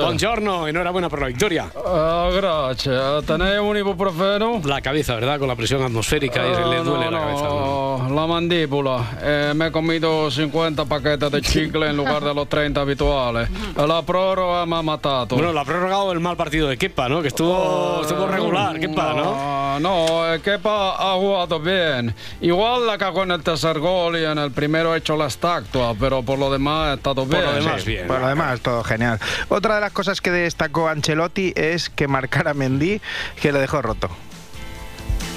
[0.00, 1.66] Buongiorno, enhorabuena por la victoria.
[1.84, 3.24] Ah, gracias.
[3.24, 4.60] ¿Tenéis un ibuprofeno?
[4.64, 5.38] La cabeza, ¿verdad?
[5.38, 7.42] Con la presión atmosférica y le duele no, la cabeza.
[7.44, 8.85] no, la mandíbula.
[9.20, 13.48] Eh, me he comido 50 paquetes de chicle en lugar de los 30 habituales.
[13.76, 15.36] La prórroga me ha matado.
[15.36, 17.22] Bueno, lo ha prorrogado el mal partido de Kepa, ¿no?
[17.22, 19.34] Que estuvo, estuvo regular, Kepa, ¿no?
[19.36, 22.14] Ah, no, eh, Kepa ha jugado bien.
[22.40, 25.94] Igual la cagó en el tercer gol y en el primero ha hecho la estatua,
[25.98, 27.42] pero por lo demás ha estado bien.
[27.78, 29.18] Sí, Por lo demás, todo genial.
[29.48, 33.00] Otra de las cosas que destacó Ancelotti es que marcara a Mendy,
[33.40, 34.08] que le dejó roto.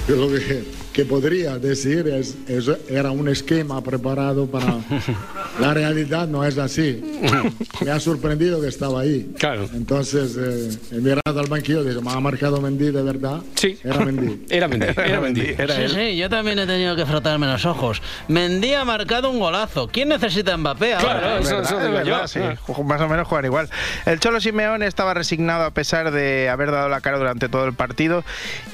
[0.08, 4.78] Yo lo que, que podría decir es, eso era un esquema preparado para...
[5.60, 7.02] La realidad no es así.
[7.84, 9.30] Me ha sorprendido que estaba ahí.
[9.38, 9.68] Claro.
[9.74, 13.40] Entonces, eh, he mirado al banquillo y dije, ¿me ha marcado Mendy de verdad?
[13.54, 13.78] Sí.
[13.84, 14.46] Era Mendy.
[14.50, 15.46] Era Mendy, era Mendy.
[15.46, 18.00] sí, sí, yo también he tenido que frotarme los ojos.
[18.28, 19.88] Mendy ha marcado un golazo.
[19.88, 21.38] ¿Quién necesita a Mbappé ahora?
[21.38, 22.40] Es verdad, es verdad, sí.
[22.84, 23.68] Más o menos juegan igual.
[24.06, 27.74] El Cholo Simeone estaba resignado a pesar de haber dado la cara durante todo el
[27.74, 28.24] partido.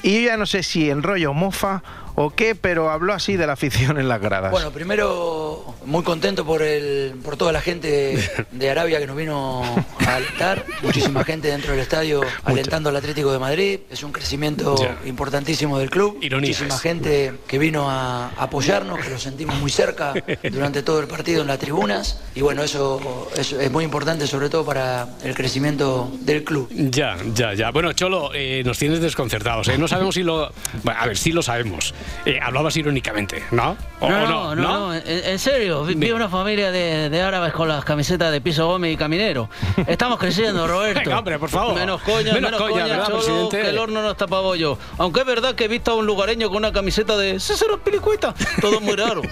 [0.03, 1.83] Y yo ya no sé si en rollo mofa
[2.19, 4.49] o qué, pero habló así de la afición en las gradas.
[4.49, 8.17] Bueno, primero muy contento por el, por toda la gente
[8.51, 9.61] de Arabia que nos vino
[9.99, 14.75] a alentar, muchísima gente dentro del estadio alentando al Atlético de Madrid, es un crecimiento
[15.05, 16.59] importantísimo del club, Ironías.
[16.59, 20.15] muchísima gente que vino a apoyarnos, que lo sentimos muy cerca
[20.51, 24.65] durante todo el partido en las tribunas y bueno, eso, es muy importante sobre todo
[24.65, 26.67] para el crecimiento del club.
[26.71, 27.69] Ya, ya, ya.
[27.69, 29.67] Bueno, Cholo, eh, nos tienes desconcertados.
[29.67, 29.77] ¿eh?
[29.77, 30.51] No sabemos si lo.
[30.81, 31.93] Bueno, a ver, sí lo sabemos.
[32.25, 33.77] Eh, hablabas irónicamente, ¿no?
[33.99, 37.51] ¿O No, o no, no, no, en, serio, vi, vi una familia de, de árabes
[37.53, 39.49] con las camisetas de Piso Gómez y Caminero.
[39.87, 40.99] Estamos creciendo, Roberto.
[41.03, 41.73] Venga, hombre, por favor.
[41.73, 43.61] Menos coña, Menos menos, coña, coña, ¿verdad, Cholo, presidente?
[43.61, 44.77] que el horno no está para bollo.
[44.99, 48.35] Aunque es verdad que he visto a un lugareño con una camiseta de César Pilicueta.
[48.61, 49.21] Todo muy raro.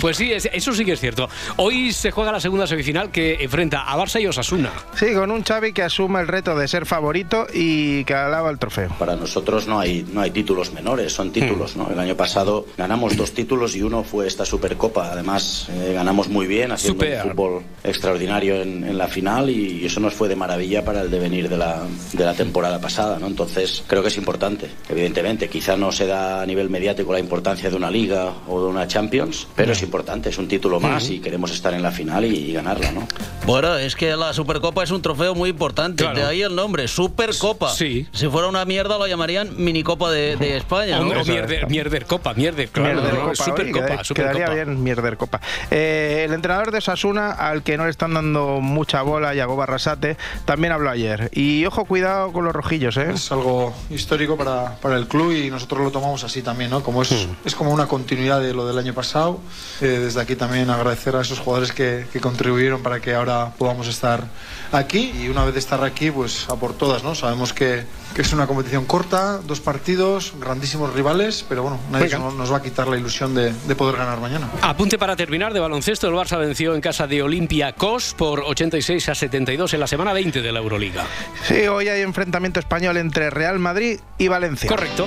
[0.00, 1.28] Pues sí, es- eso sí que es cierto.
[1.56, 4.70] Hoy se juega la segunda semifinal que enfrenta a Barça y Osasuna.
[4.94, 8.58] Sí, con un Xavi que asume el reto de ser favorito y que alaba el
[8.58, 8.90] trofeo.
[8.98, 11.76] Para nosotros no hay, no hay títulos menores, son títulos.
[11.76, 11.88] ¿no?
[11.90, 15.10] El año pasado ganamos dos títulos y uno fue esta Supercopa.
[15.12, 17.24] Además, eh, ganamos muy bien, haciendo Super.
[17.24, 21.10] un fútbol extraordinario en, en la final y eso nos fue de maravilla para el
[21.10, 21.82] devenir de la,
[22.12, 23.18] de la temporada pasada.
[23.18, 23.26] ¿no?
[23.26, 25.48] Entonces, creo que es importante, evidentemente.
[25.48, 28.86] Quizá no se da a nivel mediático la importancia de una liga o de una
[28.86, 32.36] Champions, pero es importante, es un título más y queremos estar en la final y,
[32.36, 32.92] y ganarla.
[32.92, 33.06] ¿no?
[33.46, 36.04] Bueno, es que la Supercopa es un trofeo muy importante.
[36.14, 37.70] De ahí el nombre, Supercopa.
[37.72, 38.06] Sí.
[38.12, 41.00] Si fuera una mierda lo llamarían Minicopa de, de España.
[41.00, 41.20] O, ¿no?
[41.20, 43.00] o mierder, mierder Copa, mierder, claro.
[43.00, 43.30] Mierder ¿no?
[43.30, 44.14] Copa, Supercopa, Supercopa.
[44.14, 45.40] Quedaría bien Mierder Copa.
[45.70, 50.16] Eh, el entrenador de Osasuna, al que no le están dando mucha bola, Yago Barrasate,
[50.44, 51.30] también habló ayer.
[51.32, 53.10] Y ojo, cuidado con los rojillos, ¿eh?
[53.14, 56.82] Es algo histórico para, para el club y nosotros lo tomamos así también, ¿no?
[56.82, 59.40] Como es, es como una continuidad de lo del año pasado.
[59.80, 63.88] Eh, desde aquí también agradecer a esos jugadores que, que contribuyeron para que ahora podamos
[63.88, 64.24] estar
[64.72, 67.14] aquí y una vez de estar aquí, pues a por todas, ¿no?
[67.14, 67.84] Sabemos que,
[68.14, 72.62] que es una competición corta, dos partidos, grandísimos rivales, pero bueno, nadie nos, va a
[72.62, 74.48] quitar la ilusión de, de poder ganar mañana.
[74.62, 76.08] Apunte para terminar de baloncesto.
[76.08, 80.42] El Barça venció en casa de Olympiacos por 86 a 72 en la semana 20
[80.42, 81.04] de la Euroliga.
[81.46, 84.68] Sí, hoy hay enfrentamiento español entre Real Madrid y Valencia.
[84.68, 85.06] Correcto.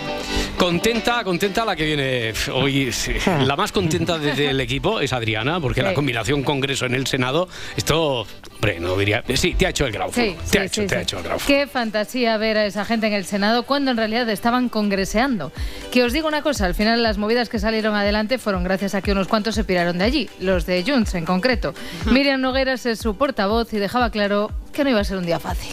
[0.58, 2.92] Contenta, contenta la que viene hoy.
[2.92, 3.14] sí.
[3.26, 7.48] La más contenta desde el equipo es Adriana, porque la combinación Congreso en el Senado,
[7.76, 8.26] esto,
[8.56, 9.24] hombre, no diría.
[9.36, 10.12] Sí, te ha hecho el grau.
[10.14, 11.40] Sí, te sí, ha hecho, sí, te ha hecho el grau.
[11.46, 15.52] Qué fantasía ver a esa gente en el Senado cuando en realidad estaban congreseando.
[15.92, 19.02] Que os digo una cosa, al final las movidas que salieron adelante fueron gracias a
[19.02, 21.74] que unos cuantos se piraron de allí, los de Junts en concreto.
[22.06, 25.40] Miriam Nogueras es su portavoz y dejaba claro que no iba a ser un día
[25.40, 25.72] fácil.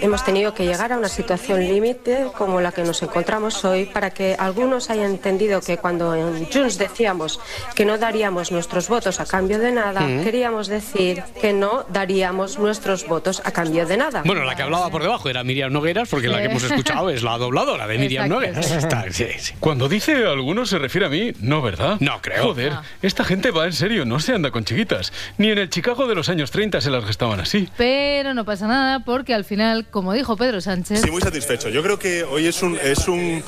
[0.00, 4.10] Hemos tenido que llegar a una situación límite como la que nos encontramos hoy para
[4.10, 7.40] que algunos hayan entendido que cuando en Junts decíamos
[7.74, 10.22] que no daríamos nuestros votos a cambio de nada, Mm.
[10.24, 14.22] queríamos decir que no daríamos nuestros votos a cambio de nada.
[14.24, 17.22] Bueno, la que hablaba por debajo era Miriam Nogueras, porque la que hemos escuchado es
[17.22, 18.70] la dobladora de Miriam Exacto, Nogueras.
[18.72, 18.96] exacto.
[18.96, 19.54] Está- sí, sí.
[19.58, 21.96] Cuando dice algunos se refiere a mí, no, ¿verdad?
[22.00, 22.44] No creo.
[22.44, 22.72] Joder,
[23.02, 25.12] esta gente va en serio, no se anda con chiquitas.
[25.38, 27.68] Ni en el Chicago de los años 30 se las gastaban así.
[27.76, 31.68] Pero Pero no pasa nada porque al final, como dijo Pedro Sánchez, Sí, muy satisfecho.
[31.68, 33.40] Yo creo que hoy es un, es un,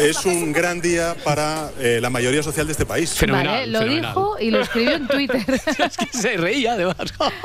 [0.00, 3.16] es un gran día para eh, la mayoría social de este país.
[3.30, 5.44] vale, lo dijo y lo escribió en Twitter.
[6.10, 6.96] Se reía además.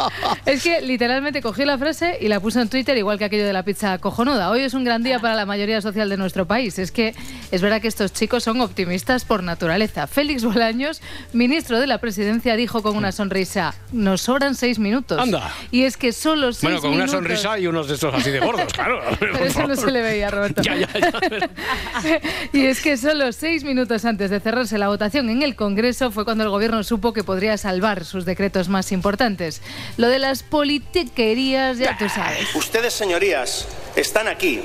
[0.48, 3.54] es que literalmente cogió la frase y la puso en Twitter, igual que aquello de
[3.54, 4.50] la pizza cojonuda.
[4.50, 6.80] Hoy es un gran día para la mayoría social de nuestro país.
[6.80, 7.14] Es que
[7.52, 10.08] es verdad que estos chicos son optimistas por naturaleza.
[10.08, 11.04] Félix Bolaños,
[11.34, 15.20] ministro de la presidencia, dijo con una sonrisa: Nos sobran seis minutos.
[15.20, 15.54] Anda.
[15.70, 18.32] Y es que solo seis Bueno, con una minutos- sonrisa y unos de estos así
[18.32, 19.02] de gordos, claro.
[19.20, 20.62] Pero eso no se le veía, Roberto.
[20.64, 21.12] Ya, ya, ya.
[22.54, 26.26] Y es que solo seis minutos antes de cerrarse la votación en el Congreso fue
[26.26, 29.62] cuando el Gobierno supo que podría salvar sus decretos más importantes.
[29.98, 32.54] Lo de las politiquerías, ya tú sabes.
[32.56, 34.62] Ustedes, señorías, están aquí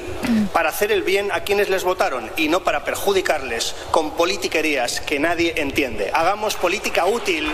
[0.53, 5.19] para hacer el bien a quienes les votaron y no para perjudicarles con politiquerías que
[5.19, 6.11] nadie entiende.
[6.13, 7.49] Hagamos política útil,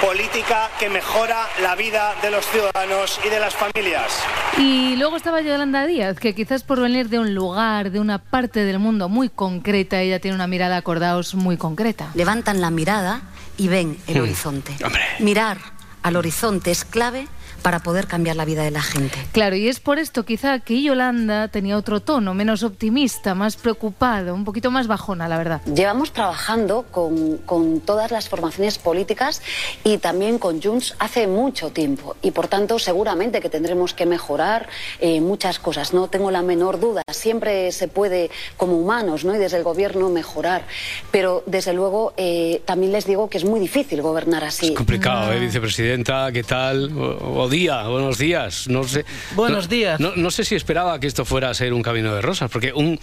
[0.00, 4.12] política que mejora la vida de los ciudadanos y de las familias.
[4.58, 8.64] Y luego estaba Yolanda Díaz, que quizás por venir de un lugar, de una parte
[8.64, 12.10] del mundo muy concreta, ella tiene una mirada, acordaos, muy concreta.
[12.14, 13.22] Levantan la mirada
[13.56, 14.76] y ven el horizonte.
[15.18, 15.58] Mirar
[16.02, 17.26] al horizonte es clave
[17.62, 19.18] para poder cambiar la vida de la gente.
[19.32, 24.34] Claro, y es por esto quizá que Yolanda tenía otro tono, menos optimista, más preocupado,
[24.34, 25.60] un poquito más bajona, la verdad.
[25.66, 29.42] Llevamos trabajando con, con todas las formaciones políticas
[29.84, 34.68] y también con Junts hace mucho tiempo y por tanto seguramente que tendremos que mejorar
[35.00, 37.02] eh, muchas cosas, no tengo la menor duda.
[37.10, 39.34] Siempre se puede como humanos ¿no?
[39.34, 40.64] y desde el gobierno mejorar,
[41.10, 44.74] pero desde luego eh, también les digo que es muy difícil gobernar así.
[44.74, 46.30] Complicado, ¿eh, vicepresidenta?
[46.32, 46.96] ¿Qué tal?
[46.96, 48.68] O, o día, buenos días.
[48.68, 49.04] No sé.
[49.34, 50.00] Buenos no- días.
[50.00, 52.72] No, no sé si esperaba que esto fuera a ser un camino de rosas, porque
[52.72, 52.98] un,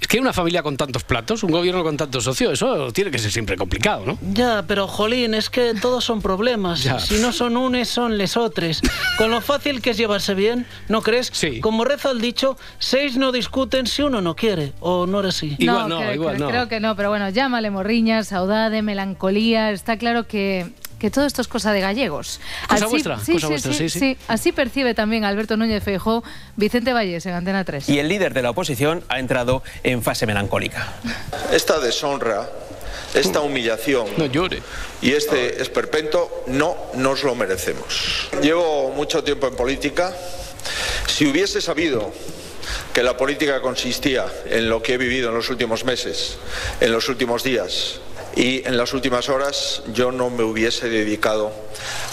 [0.00, 3.18] es que una familia con tantos platos, un gobierno con tantos socios, eso tiene que
[3.18, 4.18] ser siempre complicado, ¿no?
[4.32, 6.82] Ya, pero jolín, es que todos son problemas.
[6.82, 6.98] Ya.
[6.98, 8.80] Si no son unes, son lesotres.
[9.18, 11.30] Con lo fácil que es llevarse bien, ¿no crees?
[11.32, 11.60] Sí.
[11.60, 14.72] Como reza el dicho, seis no discuten si uno no quiere.
[14.80, 15.56] ¿O no era así?
[15.56, 19.70] creo, creo- creo que no, pero bueno, llámale morriña, saudade, melancolía.
[19.70, 20.66] Está claro que,
[21.00, 22.40] que todo esto es cosa de gallegos.
[22.68, 24.16] Cosa vuestra, sí, cosa sí, vuestra, sí, sí, sí.
[24.28, 26.22] Así percibe también Alberto Núñez Feijó,
[26.56, 27.88] Vicente Valles en Antena 3.
[27.88, 30.92] Y el líder de la oposición ha entrado en fase melancólica.
[31.52, 32.48] Esta deshonra,
[33.14, 34.06] esta humillación
[35.00, 38.28] y este esperpento no nos lo merecemos.
[38.42, 40.14] Llevo mucho tiempo en política.
[41.06, 42.12] Si hubiese sabido
[42.92, 46.38] que la política consistía en lo que he vivido en los últimos meses,
[46.80, 48.00] en los últimos días
[48.36, 51.52] y en las últimas horas, yo no me hubiese dedicado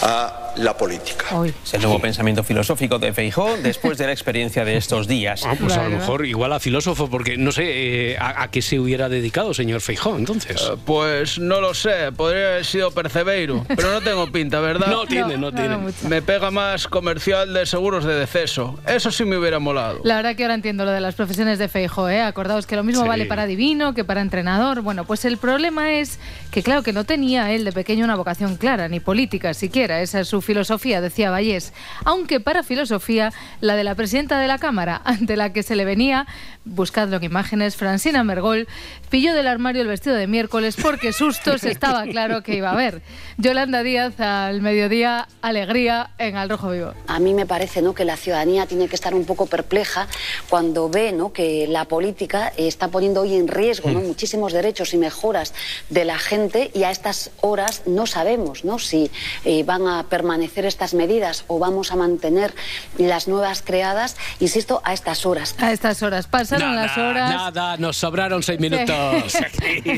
[0.02, 1.24] a la política.
[1.64, 5.44] Es el nuevo pensamiento filosófico de Feijó después de la experiencia de estos días.
[5.46, 8.60] Ah, pues a lo mejor igual a filósofo, porque no sé eh, a, a qué
[8.62, 10.60] se hubiera dedicado, señor Feijó, entonces.
[10.62, 14.86] Eh, Pues no lo sé, podría haber sido percebeiro, pero no tengo pinta, ¿verdad?
[14.98, 15.68] No tiene, no No, tiene.
[15.76, 15.92] no.
[16.08, 18.78] Me pega más comercial de seguros de deceso.
[18.86, 20.00] Eso sí me hubiera molado.
[20.04, 22.20] La verdad que ahora entiendo lo de las profesiones de Feijo, ¿eh?
[22.22, 23.08] Acordaos que lo mismo Sí.
[23.08, 24.80] vale para divino que para entrenador.
[24.82, 26.18] Bueno, pues el problema es
[26.50, 30.00] que, claro, que no tenía él de pequeño una vocación clara, ni política siquiera.
[30.02, 31.74] Esa es su filosofía, decía Vallés.
[32.06, 35.84] Aunque para filosofía, la de la presidenta de la Cámara, ante la que se le
[35.84, 36.26] venía,
[36.64, 38.66] buscadlo en imágenes, Francina Mergol,
[39.10, 43.02] pilló del armario el vestido de miércoles porque sustos estaba claro que iba a haber.
[43.36, 46.94] Yolanda Díaz al mediodía, alegría en Al Rojo Vivo.
[47.08, 47.94] A mí me parece ¿no?
[47.94, 50.08] que la ciudadanía tiene que estar un poco perpleja
[50.48, 51.30] cuando ve ¿no?
[51.30, 54.00] que la política está poniendo hoy en riesgo ¿no?
[54.00, 55.52] muchísimos derechos y mejoras
[55.90, 58.78] de la gente y a estas horas no sabemos ¿no?
[58.78, 59.10] si
[59.44, 62.54] eh, van a permanecer estas medidas o vamos a mantener
[62.98, 65.54] las nuevas creadas, insisto, a estas horas.
[65.58, 66.26] A estas horas.
[66.26, 67.30] Pasaron las horas.
[67.30, 69.36] Nada, nos sobraron seis minutos.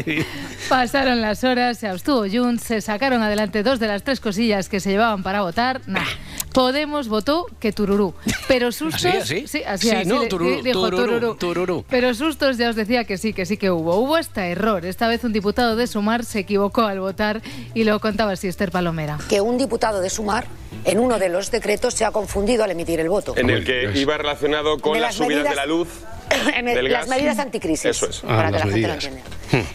[0.68, 4.80] Pasaron las horas, se abstuvo Junts, se sacaron adelante dos de las tres cosillas que
[4.80, 5.80] se llevaban para votar.
[5.86, 6.04] Nah.
[6.52, 8.14] Podemos votó que tururú.
[8.48, 9.04] Pero sustos.
[9.04, 9.46] ¿Así, así?
[9.46, 11.34] Sí, así, Sí, así no, le- tururú, dijo tururú, tururú.
[11.36, 11.84] tururú.
[11.88, 13.96] Pero sustos ya os decía que sí, que sí que hubo.
[13.96, 14.84] Hubo hasta error.
[14.84, 17.40] Esta vez un diputado de Sumar se equivocó al votar
[17.74, 19.18] y lo contaba así Esther Palomera.
[19.28, 20.46] que un diputado de Sumar
[20.84, 23.34] en uno de los decretos se ha confundido al emitir el voto.
[23.36, 25.88] En el que iba relacionado con De las las subidas medidas- de la luz.
[26.56, 27.08] En del el- las gas.
[27.16, 28.20] medidas anticrisis, Eso es.
[28.20, 29.20] para que la gente lo entienda.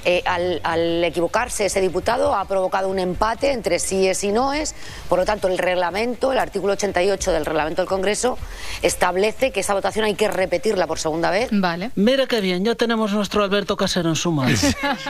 [0.05, 4.75] Eh, al, al equivocarse ese diputado ha provocado un empate entre síes y noes.
[5.09, 8.37] Por lo tanto, el reglamento, el artículo 88 del reglamento del Congreso,
[8.81, 11.49] establece que esa votación hay que repetirla por segunda vez.
[11.51, 11.91] Vale.
[11.95, 14.47] Mira qué bien, ya tenemos nuestro Alberto Casero en suma.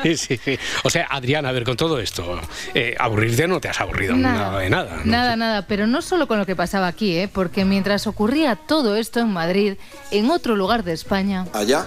[0.03, 0.57] Sí, sí, sí.
[0.83, 2.39] O sea, Adrián, a ver, con todo esto,
[2.73, 4.97] eh, aburrirte no te has aburrido nada, de nada.
[5.03, 5.11] ¿no?
[5.11, 7.27] Nada, nada, pero no solo con lo que pasaba aquí, ¿eh?
[7.27, 9.75] porque mientras ocurría todo esto en Madrid,
[10.11, 11.85] en otro lugar de España, Allá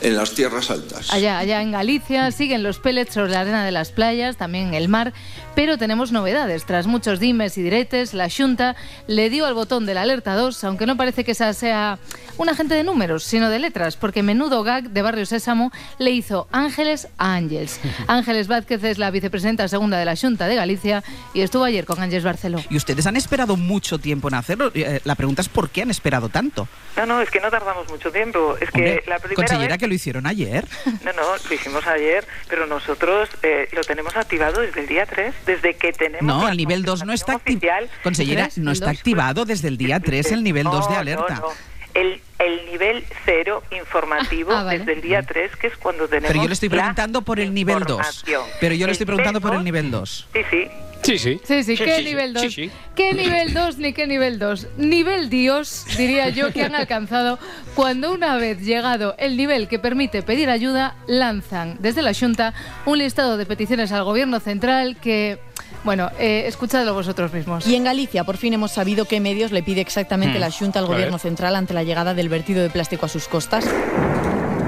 [0.00, 1.12] en las tierras altas.
[1.12, 4.88] Allá, allá en Galicia siguen los pellets sobre la arena de las playas, también el
[4.88, 5.12] mar,
[5.54, 6.64] pero tenemos novedades.
[6.64, 8.76] Tras muchos dimes y diretes, la Junta
[9.06, 11.98] le dio al botón de la alerta 2, aunque no parece que esa sea
[12.38, 16.48] un agente de números, sino de letras, porque menudo gag de Barrio Sésamo le hizo
[16.52, 17.80] Ángeles a Ángeles.
[18.06, 21.04] Ángeles Vázquez es la vicepresidenta segunda de la Junta de Galicia
[21.34, 22.58] y estuvo ayer con Ángeles Barceló.
[22.70, 24.70] Y ustedes han esperado mucho tiempo en hacerlo.
[24.74, 26.68] Eh, La pregunta es ¿por qué han esperado tanto?
[26.96, 28.56] No, no, es que no tardamos mucho tiempo.
[28.60, 29.80] Es que Hombre, la primera consellera vez...
[29.80, 30.66] que lo hicieron ayer.
[31.04, 35.34] No, no, lo hicimos ayer, pero nosotros eh, lo tenemos activado desde el día 3,
[35.46, 36.22] desde que tenemos...
[36.24, 37.86] No, el nivel 2 no está activado.
[38.02, 41.34] Consellera, no ¿El está activado desde el día 3 el nivel 2 de No, alerta.
[41.36, 41.71] no, no.
[41.94, 44.78] El, el nivel 0 informativo Ah, vale.
[44.78, 47.38] desde el día 3, que es cuando tenemos Pero yo le estoy la preguntando por
[47.40, 47.90] el nivel 2.
[47.90, 48.42] información.
[48.60, 50.28] Pero yo le estoy preguntando por el P2, nivel 2.
[50.32, 50.68] Sí, sí.
[51.02, 51.40] Sí, sí.
[51.44, 52.04] Sí, sí, ¿qué sí.
[52.04, 52.42] nivel 2?
[52.42, 52.70] Sí, sí.
[52.94, 54.68] ¿Qué nivel 2 ni qué nivel 2?
[54.78, 57.40] Nivel Dios, diría yo, que han alcanzado
[57.74, 62.54] cuando una vez llegado el nivel que permite pedir ayuda, lanzan desde la Junta
[62.86, 65.40] un listado de peticiones al Gobierno Central que,
[65.84, 67.66] bueno, eh, escuchadlo vosotros mismos.
[67.66, 70.40] Y en Galicia, por fin hemos sabido qué medios le pide exactamente Hmm.
[70.40, 71.18] la Junta al Gobierno.
[71.18, 73.64] Central ante la llegada del vertido de plástico a sus costas.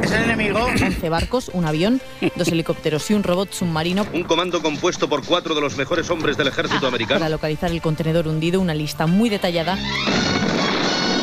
[0.03, 0.59] ¿Es el enemigo?
[0.65, 2.01] 11 barcos, un avión,
[2.37, 6.37] dos helicópteros y un robot submarino Un comando compuesto por cuatro de los mejores hombres
[6.37, 7.21] del ejército americano.
[7.21, 9.79] para localizar el contenedor hundido, una lista muy detallada.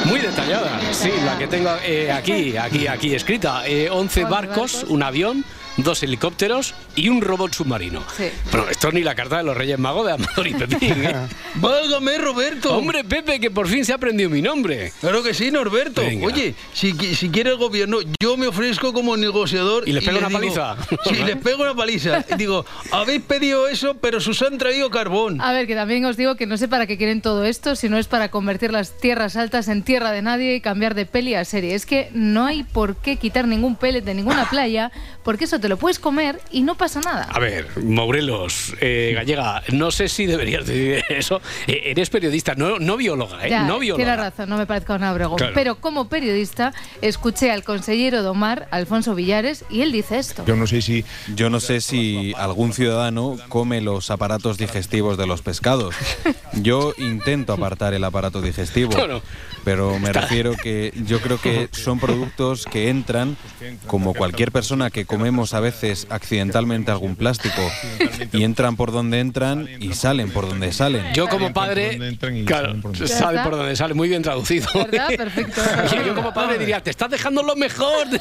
[0.06, 3.68] Muy detallada, sí, la que tengo eh, aquí, aquí, aquí escrita.
[3.68, 5.46] Eh, 11 barcos, un avión,
[5.78, 8.04] dos helicópteros y un robot submarino.
[8.18, 8.26] Sí.
[8.52, 11.06] Bueno, esto es ni la carta de los Reyes Magos de Amador y Pepín.
[11.06, 11.16] ¿eh?
[11.56, 12.76] ¡Válgame, Roberto!
[12.78, 14.92] Hombre, Pepe, que por fin se ha aprendido mi nombre.
[15.02, 16.02] Claro que sí, Norberto.
[16.02, 16.28] Venga.
[16.28, 19.88] Oye, si, si quiere el gobierno, yo me ofrezco como negociador.
[19.88, 20.76] ¿Y les pega una digo- paliza?
[21.06, 22.24] Sí, les pego una paliza.
[22.30, 25.40] Y digo, habéis pedido eso, pero sus han traído carbón.
[25.42, 27.90] A ver, que también os digo que no sé para qué quieren todo esto, si
[27.90, 31.36] no es para convertir las tierras altas en tierra de nadie y cambiar de peli
[31.36, 31.76] a serie.
[31.76, 34.92] Es que no hay por qué quitar ningún pellet de ninguna playa,
[35.24, 37.24] porque eso te lo puedes comer y no pasa nada.
[37.32, 41.42] A ver, Morelos, eh, Gallega, no sé si deberías decir eso.
[41.68, 43.50] Eh, eres periodista, no, no bióloga, ¿eh?
[43.50, 44.16] Ya, no tiene bióloga.
[44.18, 45.36] razón, no me parezca un abrego.
[45.36, 45.54] Claro.
[45.54, 50.44] Pero como periodista, escuché al consellero Domar, Alfonso Villares, y él dice esto.
[50.46, 51.06] Yo no sé si
[51.36, 55.96] yo no sé si algún ciudadano come los aparatos digestivos de los pescados.
[56.54, 59.22] Yo intento apartar el aparato digestivo, Bueno.
[59.64, 63.38] Pero me refiero que yo creo que son productos que entran
[63.88, 67.62] como cualquier persona que comemos a veces accidentalmente algún plástico
[68.34, 71.14] y entran por donde entran y salen por donde salen.
[71.14, 72.00] Yo como padre,
[72.46, 74.68] claro, sale por donde sale, muy bien traducido.
[74.74, 75.08] ¿Verdad?
[75.18, 75.62] Perfecto.
[76.06, 78.08] Yo- como padre diría, te estás dejando lo mejor.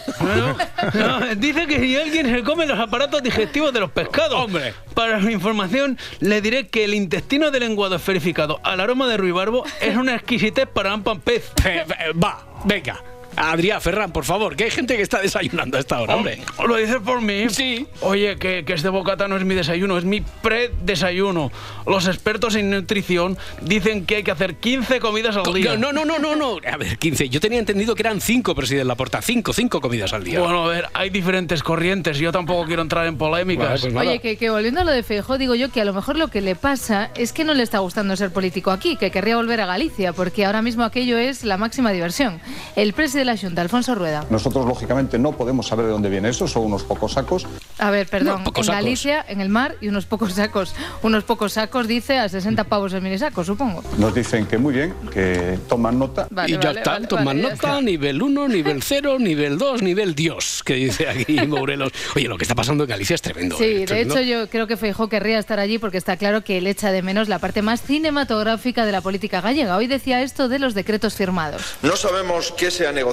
[0.94, 4.34] No, dice que si alguien se come los aparatos digestivos de los pescados.
[4.44, 4.72] Hombre.
[4.94, 9.64] Para su información, le diré que el intestino de lenguado esferificado al aroma de ruibarbo
[9.80, 11.52] es una exquisitez para un pan pez.
[11.64, 12.98] Eh, eh, Va, venga.
[13.36, 16.40] Adrián, Ferran, por favor, que hay gente que está desayunando a esta hora, hombre.
[16.56, 17.48] Oh, ¿Lo dices por mí?
[17.48, 17.86] Sí.
[18.00, 21.50] Oye, que, que este bocata no es mi desayuno, es mi pre-desayuno.
[21.86, 25.76] Los expertos en nutrición dicen que hay que hacer 15 comidas al día.
[25.76, 26.58] No, no, no, no, no.
[26.70, 27.28] A ver, 15.
[27.28, 29.22] Yo tenía entendido que eran 5, presidente Laporta.
[29.22, 30.40] 5, 5 comidas al día.
[30.40, 32.18] Bueno, a ver, hay diferentes corrientes.
[32.18, 33.80] Yo tampoco quiero entrar en polémicas.
[33.82, 36.16] pues Oye, que, que volviendo a lo de Feijóo, digo yo que a lo mejor
[36.16, 39.36] lo que le pasa es que no le está gustando ser político aquí, que querría
[39.36, 42.40] volver a Galicia, porque ahora mismo aquello es la máxima diversión.
[42.76, 44.24] El presidente de la Junta, Alfonso Rueda.
[44.30, 47.46] Nosotros, lógicamente, no podemos saber de dónde viene eso, son unos pocos sacos.
[47.78, 48.66] A ver, perdón, en sacos.
[48.68, 50.74] Galicia, en el mar y unos pocos sacos.
[51.02, 53.82] Unos pocos sacos, dice, a 60 pavos el minisaco, supongo.
[53.98, 56.26] Nos dicen que muy bien, que toman nota.
[56.30, 57.80] Vale, y ya vale, está, vale, toman nota, está.
[57.80, 61.92] nivel 1, nivel 0, nivel 2, nivel Dios, que dice aquí Morelos.
[62.16, 63.56] Oye, lo que está pasando en Galicia es tremendo.
[63.58, 63.78] Sí, ¿eh?
[63.80, 64.16] de Tremendo.
[64.16, 67.02] hecho yo creo que Feijóo querría estar allí porque está claro que él echa de
[67.02, 69.76] menos la parte más cinematográfica de la política gallega.
[69.76, 71.62] Hoy decía esto de los decretos firmados.
[71.82, 73.09] No sabemos qué se ha negociado,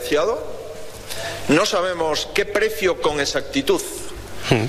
[1.50, 3.82] no sabemos qué precio con exactitud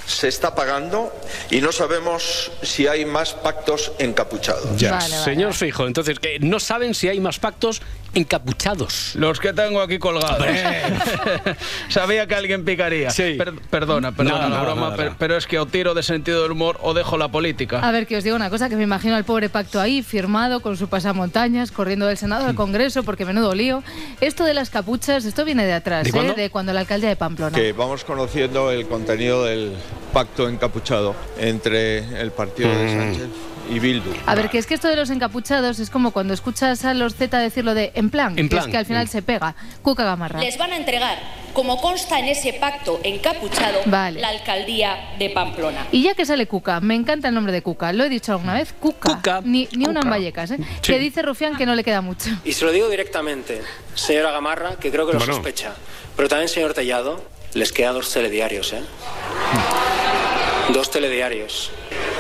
[0.07, 1.13] se está pagando
[1.51, 4.77] y no sabemos si hay más pactos encapuchados.
[4.77, 7.81] Ya, señor Fijo, entonces, que no saben si hay más pactos
[8.19, 9.15] encapuchados.
[9.15, 10.47] Los que tengo aquí colgados.
[11.89, 13.09] Sabía que alguien picaría.
[13.09, 15.17] Per- perdona, perdona Nada, la broma, nada, pero, nada.
[15.19, 17.81] pero es que o tiro de sentido del humor o dejo la política.
[17.81, 20.61] A ver, que os digo una cosa, que me imagino al pobre pacto ahí, firmado
[20.61, 23.83] con su pasamontañas, corriendo del Senado al Congreso, porque menudo lío.
[24.21, 26.35] Esto de las capuchas, esto viene de atrás, ¿De ¿eh?
[26.35, 27.57] de cuando la alcaldía de Pamplona.
[27.57, 29.73] Que vamos conociendo el contenido del
[30.13, 33.29] pacto encapuchado entre el partido de Sánchez
[33.71, 34.11] y Bildu.
[34.27, 37.15] A ver, que es que esto de los encapuchados es como cuando escuchas a los
[37.15, 39.09] Z decirlo de en plan, En que es plan, que al final mm.
[39.09, 39.55] se pega.
[39.83, 40.41] Cuca Gamarra.
[40.41, 41.19] Les van a entregar,
[41.53, 44.21] como consta en ese pacto encapuchado, Vale.
[44.21, 45.87] la alcaldía de Pamplona.
[45.93, 48.55] Y ya que sale Cuca, me encanta el nombre de Cuca, lo he dicho alguna
[48.55, 50.59] vez, Cuca, ni, ni una en Vallecas, ¿eh?
[50.83, 50.93] Sí.
[50.93, 52.31] que dice Rufián que no le queda mucho.
[52.45, 53.61] Y se lo digo directamente,
[53.95, 55.35] señora Gamarra, que creo que lo Bueno.
[55.35, 55.73] sospecha,
[56.17, 57.23] pero también señor Tellado,
[57.55, 58.83] les queda dos telediarios, ¿eh?
[60.73, 61.71] Dos telediarios.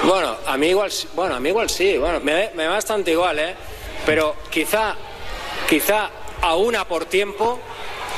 [0.08, 3.38] Bueno, a mí igual, bueno, a mí igual sí, bueno, me, me da bastante igual,
[3.38, 3.54] ¿eh?
[4.06, 4.94] Pero quizá,
[5.68, 6.08] quizá
[6.40, 7.60] a una por tiempo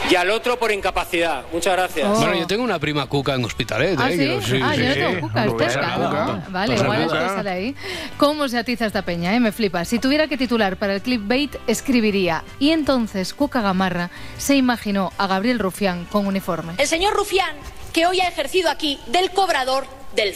[0.08, 1.46] y al otro por incapacidad.
[1.52, 2.08] Muchas gracias.
[2.08, 3.98] Bueno, yo tengo una prima cuca en Hospitalet.
[3.98, 4.40] ¿Ah, ¿eh?
[4.40, 4.60] sí?
[4.62, 6.44] ah, yo no tengo cuca, es pesca.
[6.48, 7.76] Vale, igual es que sale ahí.
[8.16, 9.34] ¿Cómo se atiza esta peña?
[9.34, 9.40] Eh?
[9.40, 9.84] Me flipa.
[9.84, 12.44] Si tuviera que titular para el clipbait, escribiría.
[12.60, 16.74] Y entonces Cuca Gamarra se imaginó a Gabriel Rufián con uniforme.
[16.78, 17.56] El señor Rufián,
[17.92, 20.34] que hoy ha ejercido aquí del cobrador del.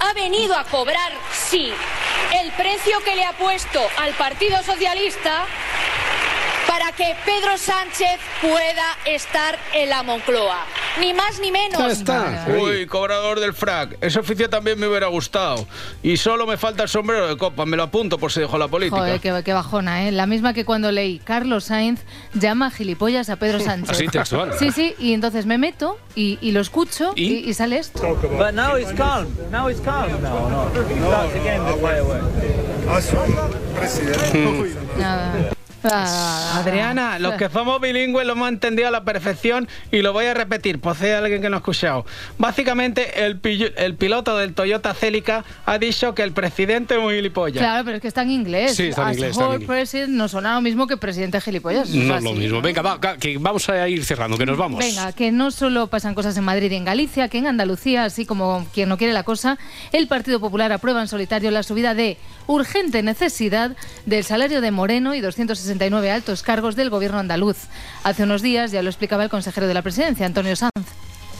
[0.00, 1.72] Ha venido a cobrar, sí,
[2.34, 5.46] el precio que le ha puesto al Partido Socialista
[6.72, 10.64] para que Pedro Sánchez pueda estar en la Moncloa.
[11.00, 11.92] Ni más ni menos.
[11.92, 12.46] está.
[12.58, 13.98] Uy, cobrador del frac.
[14.00, 15.66] Ese oficio también me hubiera gustado.
[16.02, 17.66] Y solo me falta el sombrero de copa.
[17.66, 18.96] Me lo apunto por si dejo la política.
[18.96, 20.12] Joder, qué, bajona, ¿eh?
[20.12, 22.00] La misma que cuando leí Carlos Sainz
[22.32, 23.90] llama gilipollas a Pedro Sánchez.
[23.90, 24.52] Así textual.
[24.58, 28.00] Sí, sí, y entonces me meto y, y lo escucho y, y, sale esto.
[28.38, 29.26] But now he's calm.
[29.50, 30.10] Now he's calm.
[30.22, 30.70] No, no.
[33.74, 34.74] presidente.
[34.98, 35.52] Nada.
[35.84, 36.58] Ah.
[36.58, 40.34] Adriana, los que somos bilingües lo hemos entendido a la perfección y lo voy a
[40.34, 42.06] repetir, por si hay alguien que no ha escuchado.
[42.38, 43.40] Básicamente, el,
[43.76, 47.58] el piloto del Toyota Celica ha dicho que el presidente es un gilipollas.
[47.58, 48.76] Claro, pero es que está en inglés.
[48.76, 49.30] Sí, está en inglés.
[49.32, 50.08] Está en inglés.
[50.08, 51.88] no suena lo mismo que presidente gilipollas.
[51.90, 52.60] No es lo mismo.
[52.60, 54.78] Venga, va, que vamos a ir cerrando, que nos vamos.
[54.78, 58.26] Venga, que no solo pasan cosas en Madrid y en Galicia, que en Andalucía, así
[58.26, 59.58] como quien no quiere la cosa,
[59.92, 63.76] el Partido Popular aprueba en solitario la subida de urgente necesidad
[64.06, 65.20] del salario de Moreno y
[65.78, 67.56] 269 altos cargos del gobierno andaluz.
[68.04, 70.72] Hace unos días ya lo explicaba el consejero de la presidencia, Antonio Sanz.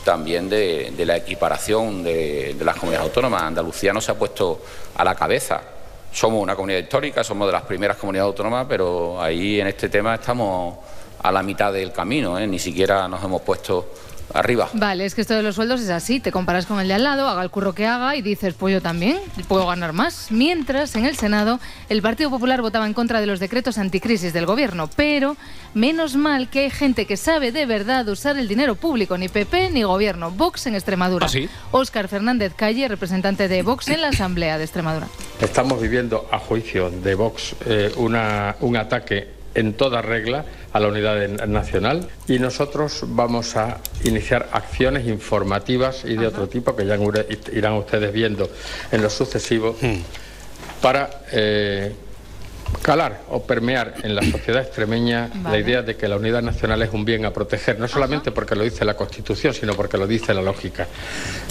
[0.04, 3.42] También de, la equiparación de, las comunidades autónomas.
[3.42, 4.62] Andalucía no se ha puesto
[4.96, 5.60] a la cabeza.
[6.12, 10.14] Somos una comunidad histórica, somos de las primeras comunidades autónomas, pero ahí en este tema
[10.14, 10.76] estamos
[11.22, 12.38] a la mitad del camino.
[12.38, 12.46] ¿eh?
[12.46, 13.94] Ni siquiera nos hemos puesto
[14.34, 14.68] arriba.
[14.72, 17.02] Vale, es que esto de los sueldos es así, te comparas con el de al
[17.02, 19.18] lado, haga el curro que haga y dices, pues yo también,
[19.48, 20.28] puedo ganar más.
[20.30, 24.46] Mientras, en el Senado, el Partido Popular votaba en contra de los decretos anticrisis del
[24.46, 25.36] gobierno, pero
[25.74, 29.70] menos mal que hay gente que sabe de verdad usar el dinero público, ni PP
[29.70, 31.26] ni gobierno, Vox en Extremadura.
[31.26, 35.08] ¿Ah, Óscar Fernández Calle, representante de Vox en la Asamblea de Extremadura.
[35.40, 40.88] Estamos viviendo, a juicio de Vox, eh, una, un ataque en toda regla a la
[40.88, 46.98] unidad nacional y nosotros vamos a iniciar acciones informativas y de otro tipo que ya
[47.52, 48.50] irán ustedes viendo
[48.90, 50.80] en lo sucesivo hmm.
[50.80, 51.92] para eh,
[52.80, 56.90] calar o permear en la sociedad extremeña la idea de que la unidad nacional es
[56.92, 60.34] un bien a proteger, no solamente porque lo dice la Constitución, sino porque lo dice
[60.34, 60.86] la lógica.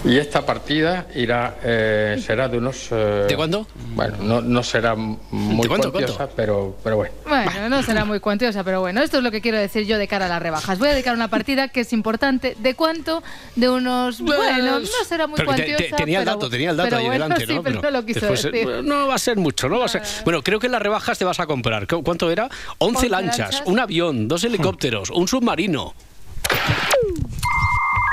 [0.04, 2.88] Y esta partida irá eh, será de unos...
[2.90, 3.66] Eh, ¿De cuándo?
[3.94, 7.14] Bueno, no, no será muy cuantiosa, pero, pero bueno.
[7.26, 10.08] Bueno, no será muy cuantiosa, pero bueno, esto es lo que quiero decir yo de
[10.08, 10.78] cara a las rebajas.
[10.78, 12.56] Voy a dedicar una partida que es importante.
[12.58, 13.22] ¿De cuánto?
[13.56, 14.20] De unos...
[14.20, 17.62] Bueno, no será muy cuantiosa, tenía el dato, tenía el dato ahí delante, ¿no?
[17.62, 18.82] Pero, no, lo quiso decir.
[18.82, 20.02] no va a ser mucho, no va a ser...
[20.24, 20.82] Bueno, creo que las
[21.12, 21.86] rebajas te vas a comprar?
[21.86, 22.48] ¿Cuánto era?
[22.78, 25.94] 11 lanchas, un avión, dos helicópteros, un submarino.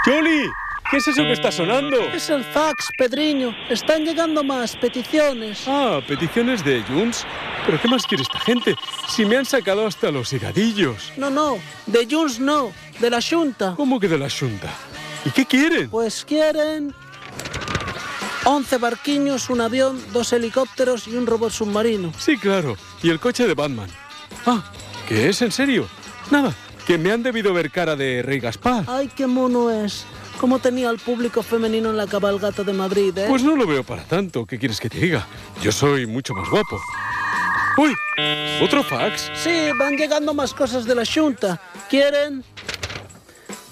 [0.06, 0.50] ¡Jolly!
[0.92, 1.98] ¿Qué es eso que está sonando?
[2.14, 3.56] Es el fax, Pedriño.
[3.70, 5.66] Están llegando más peticiones.
[5.68, 7.28] Ah, peticiones de Junts.
[7.66, 8.76] ¿Pero qué más quiere esta gente?
[9.08, 11.14] Si me han sacado hasta los higadillos.
[11.16, 13.76] No, no, de Junts no, de la Junta.
[13.78, 14.70] ¿Cómo que de la Junta?
[15.26, 15.90] ¿Y qué quieren?
[15.92, 16.96] Pues quieren
[18.46, 22.12] 11 barquiños, un avión, dos helicópteros y un robot submarino.
[22.18, 22.76] Sí, claro.
[23.02, 23.90] Y el coche de Batman.
[24.46, 24.64] Ah,
[25.08, 25.42] ¿qué es?
[25.42, 25.88] ¿En serio?
[26.32, 26.54] Nada,
[26.86, 28.84] que me han debido ver cara de Rey Gaspar.
[28.88, 30.06] Ay, qué mono es.
[30.40, 33.26] ¿Cómo tenía al público femenino en la cabalgata de Madrid, eh?
[33.28, 34.46] Pues no lo veo para tanto.
[34.46, 35.28] ¿Qué quieres que te diga?
[35.62, 36.80] Yo soy mucho más guapo.
[37.78, 37.94] ¡Uy!
[38.62, 39.32] ¿Otro fax?
[39.36, 41.62] Sí, van llegando más cosas de la Junta.
[41.90, 42.44] ¿Quieren?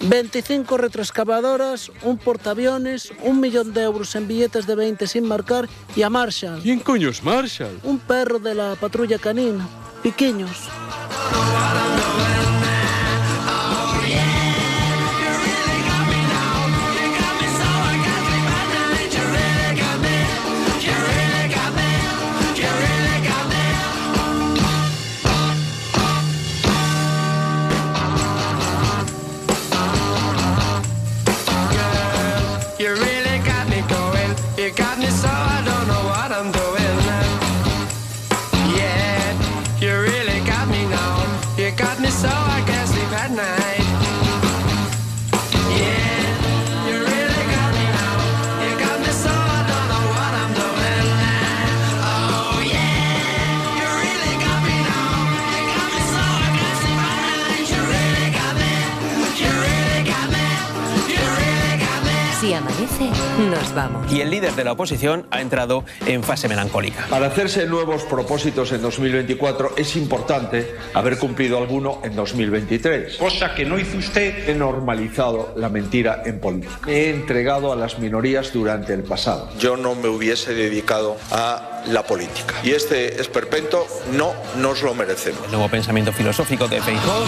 [0.00, 6.02] 25 retroexcavadoras, un portaaviones, un millón de euros en billetes de 20 sin marcar y
[6.02, 6.62] a Marshall.
[6.62, 7.80] ¿Quién coño es Marshall?
[7.82, 9.68] Un perro de la patrulla canina.
[10.02, 10.68] Piquiños.
[62.46, 63.10] Amanece,
[63.50, 64.12] nos vamos.
[64.12, 67.06] Y el líder de la oposición ha entrado en fase melancólica.
[67.10, 73.16] Para hacerse nuevos propósitos en 2024 es importante haber cumplido alguno en 2023.
[73.16, 74.48] Cosa que no hizo usted.
[74.48, 76.78] He normalizado la mentira en política.
[76.86, 79.50] Me he entregado a las minorías durante el pasado.
[79.58, 82.54] Yo no me hubiese dedicado a la política.
[82.62, 85.44] Y este esperpento no nos lo merecemos.
[85.46, 87.24] El nuevo pensamiento filosófico de Feijóo.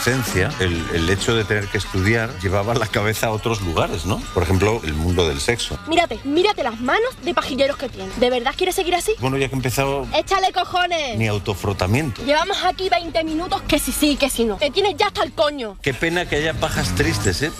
[0.00, 4.18] Adolescencia, el, el hecho de tener que estudiar llevaba la cabeza a otros lugares, ¿no?
[4.32, 5.78] Por ejemplo, el mundo del sexo.
[5.88, 8.18] Mírate, mírate las manos de pajilleros que tienes.
[8.18, 9.12] ¿De verdad quieres seguir así?
[9.20, 11.18] Bueno, ya que he empezado, ¡Échale cojones!
[11.18, 12.24] ni autofrotamiento.
[12.24, 14.56] Llevamos aquí 20 minutos que si sí, que si no.
[14.58, 15.76] Me tienes ya hasta el coño.
[15.82, 17.50] Qué pena que haya pajas tristes, ¿eh?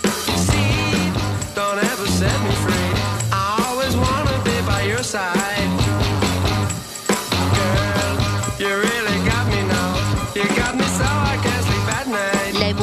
[1.54, 2.74] Don't ever set me free.
[3.32, 5.59] I always wanna be by your side.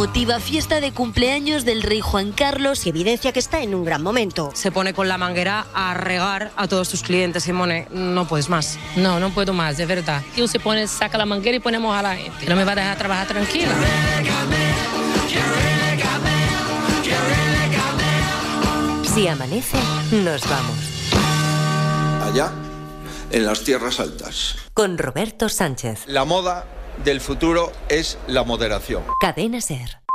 [0.08, 4.52] Emotiva fiesta de cumpleaños del rey Juan Carlos evidencia que está en un gran momento.
[4.54, 7.90] Se pone con la manguera a regar a todos tus clientes, Simone.
[7.92, 8.80] No puedes más.
[8.96, 10.24] No, no puedo más, de verdad.
[10.34, 12.46] Y uno se pone, saca la manguera y ponemos a la gente.
[12.48, 13.76] No me va a dejar trabajar tranquila.
[19.14, 19.78] Si amanece,
[20.12, 20.78] nos vamos.
[22.24, 22.54] Allá,
[23.30, 24.56] en las tierras altas.
[24.74, 26.06] Con Roberto Sánchez.
[26.08, 26.66] La moda
[27.04, 29.04] del futuro es la moderación.
[29.20, 30.07] Cadena Ser.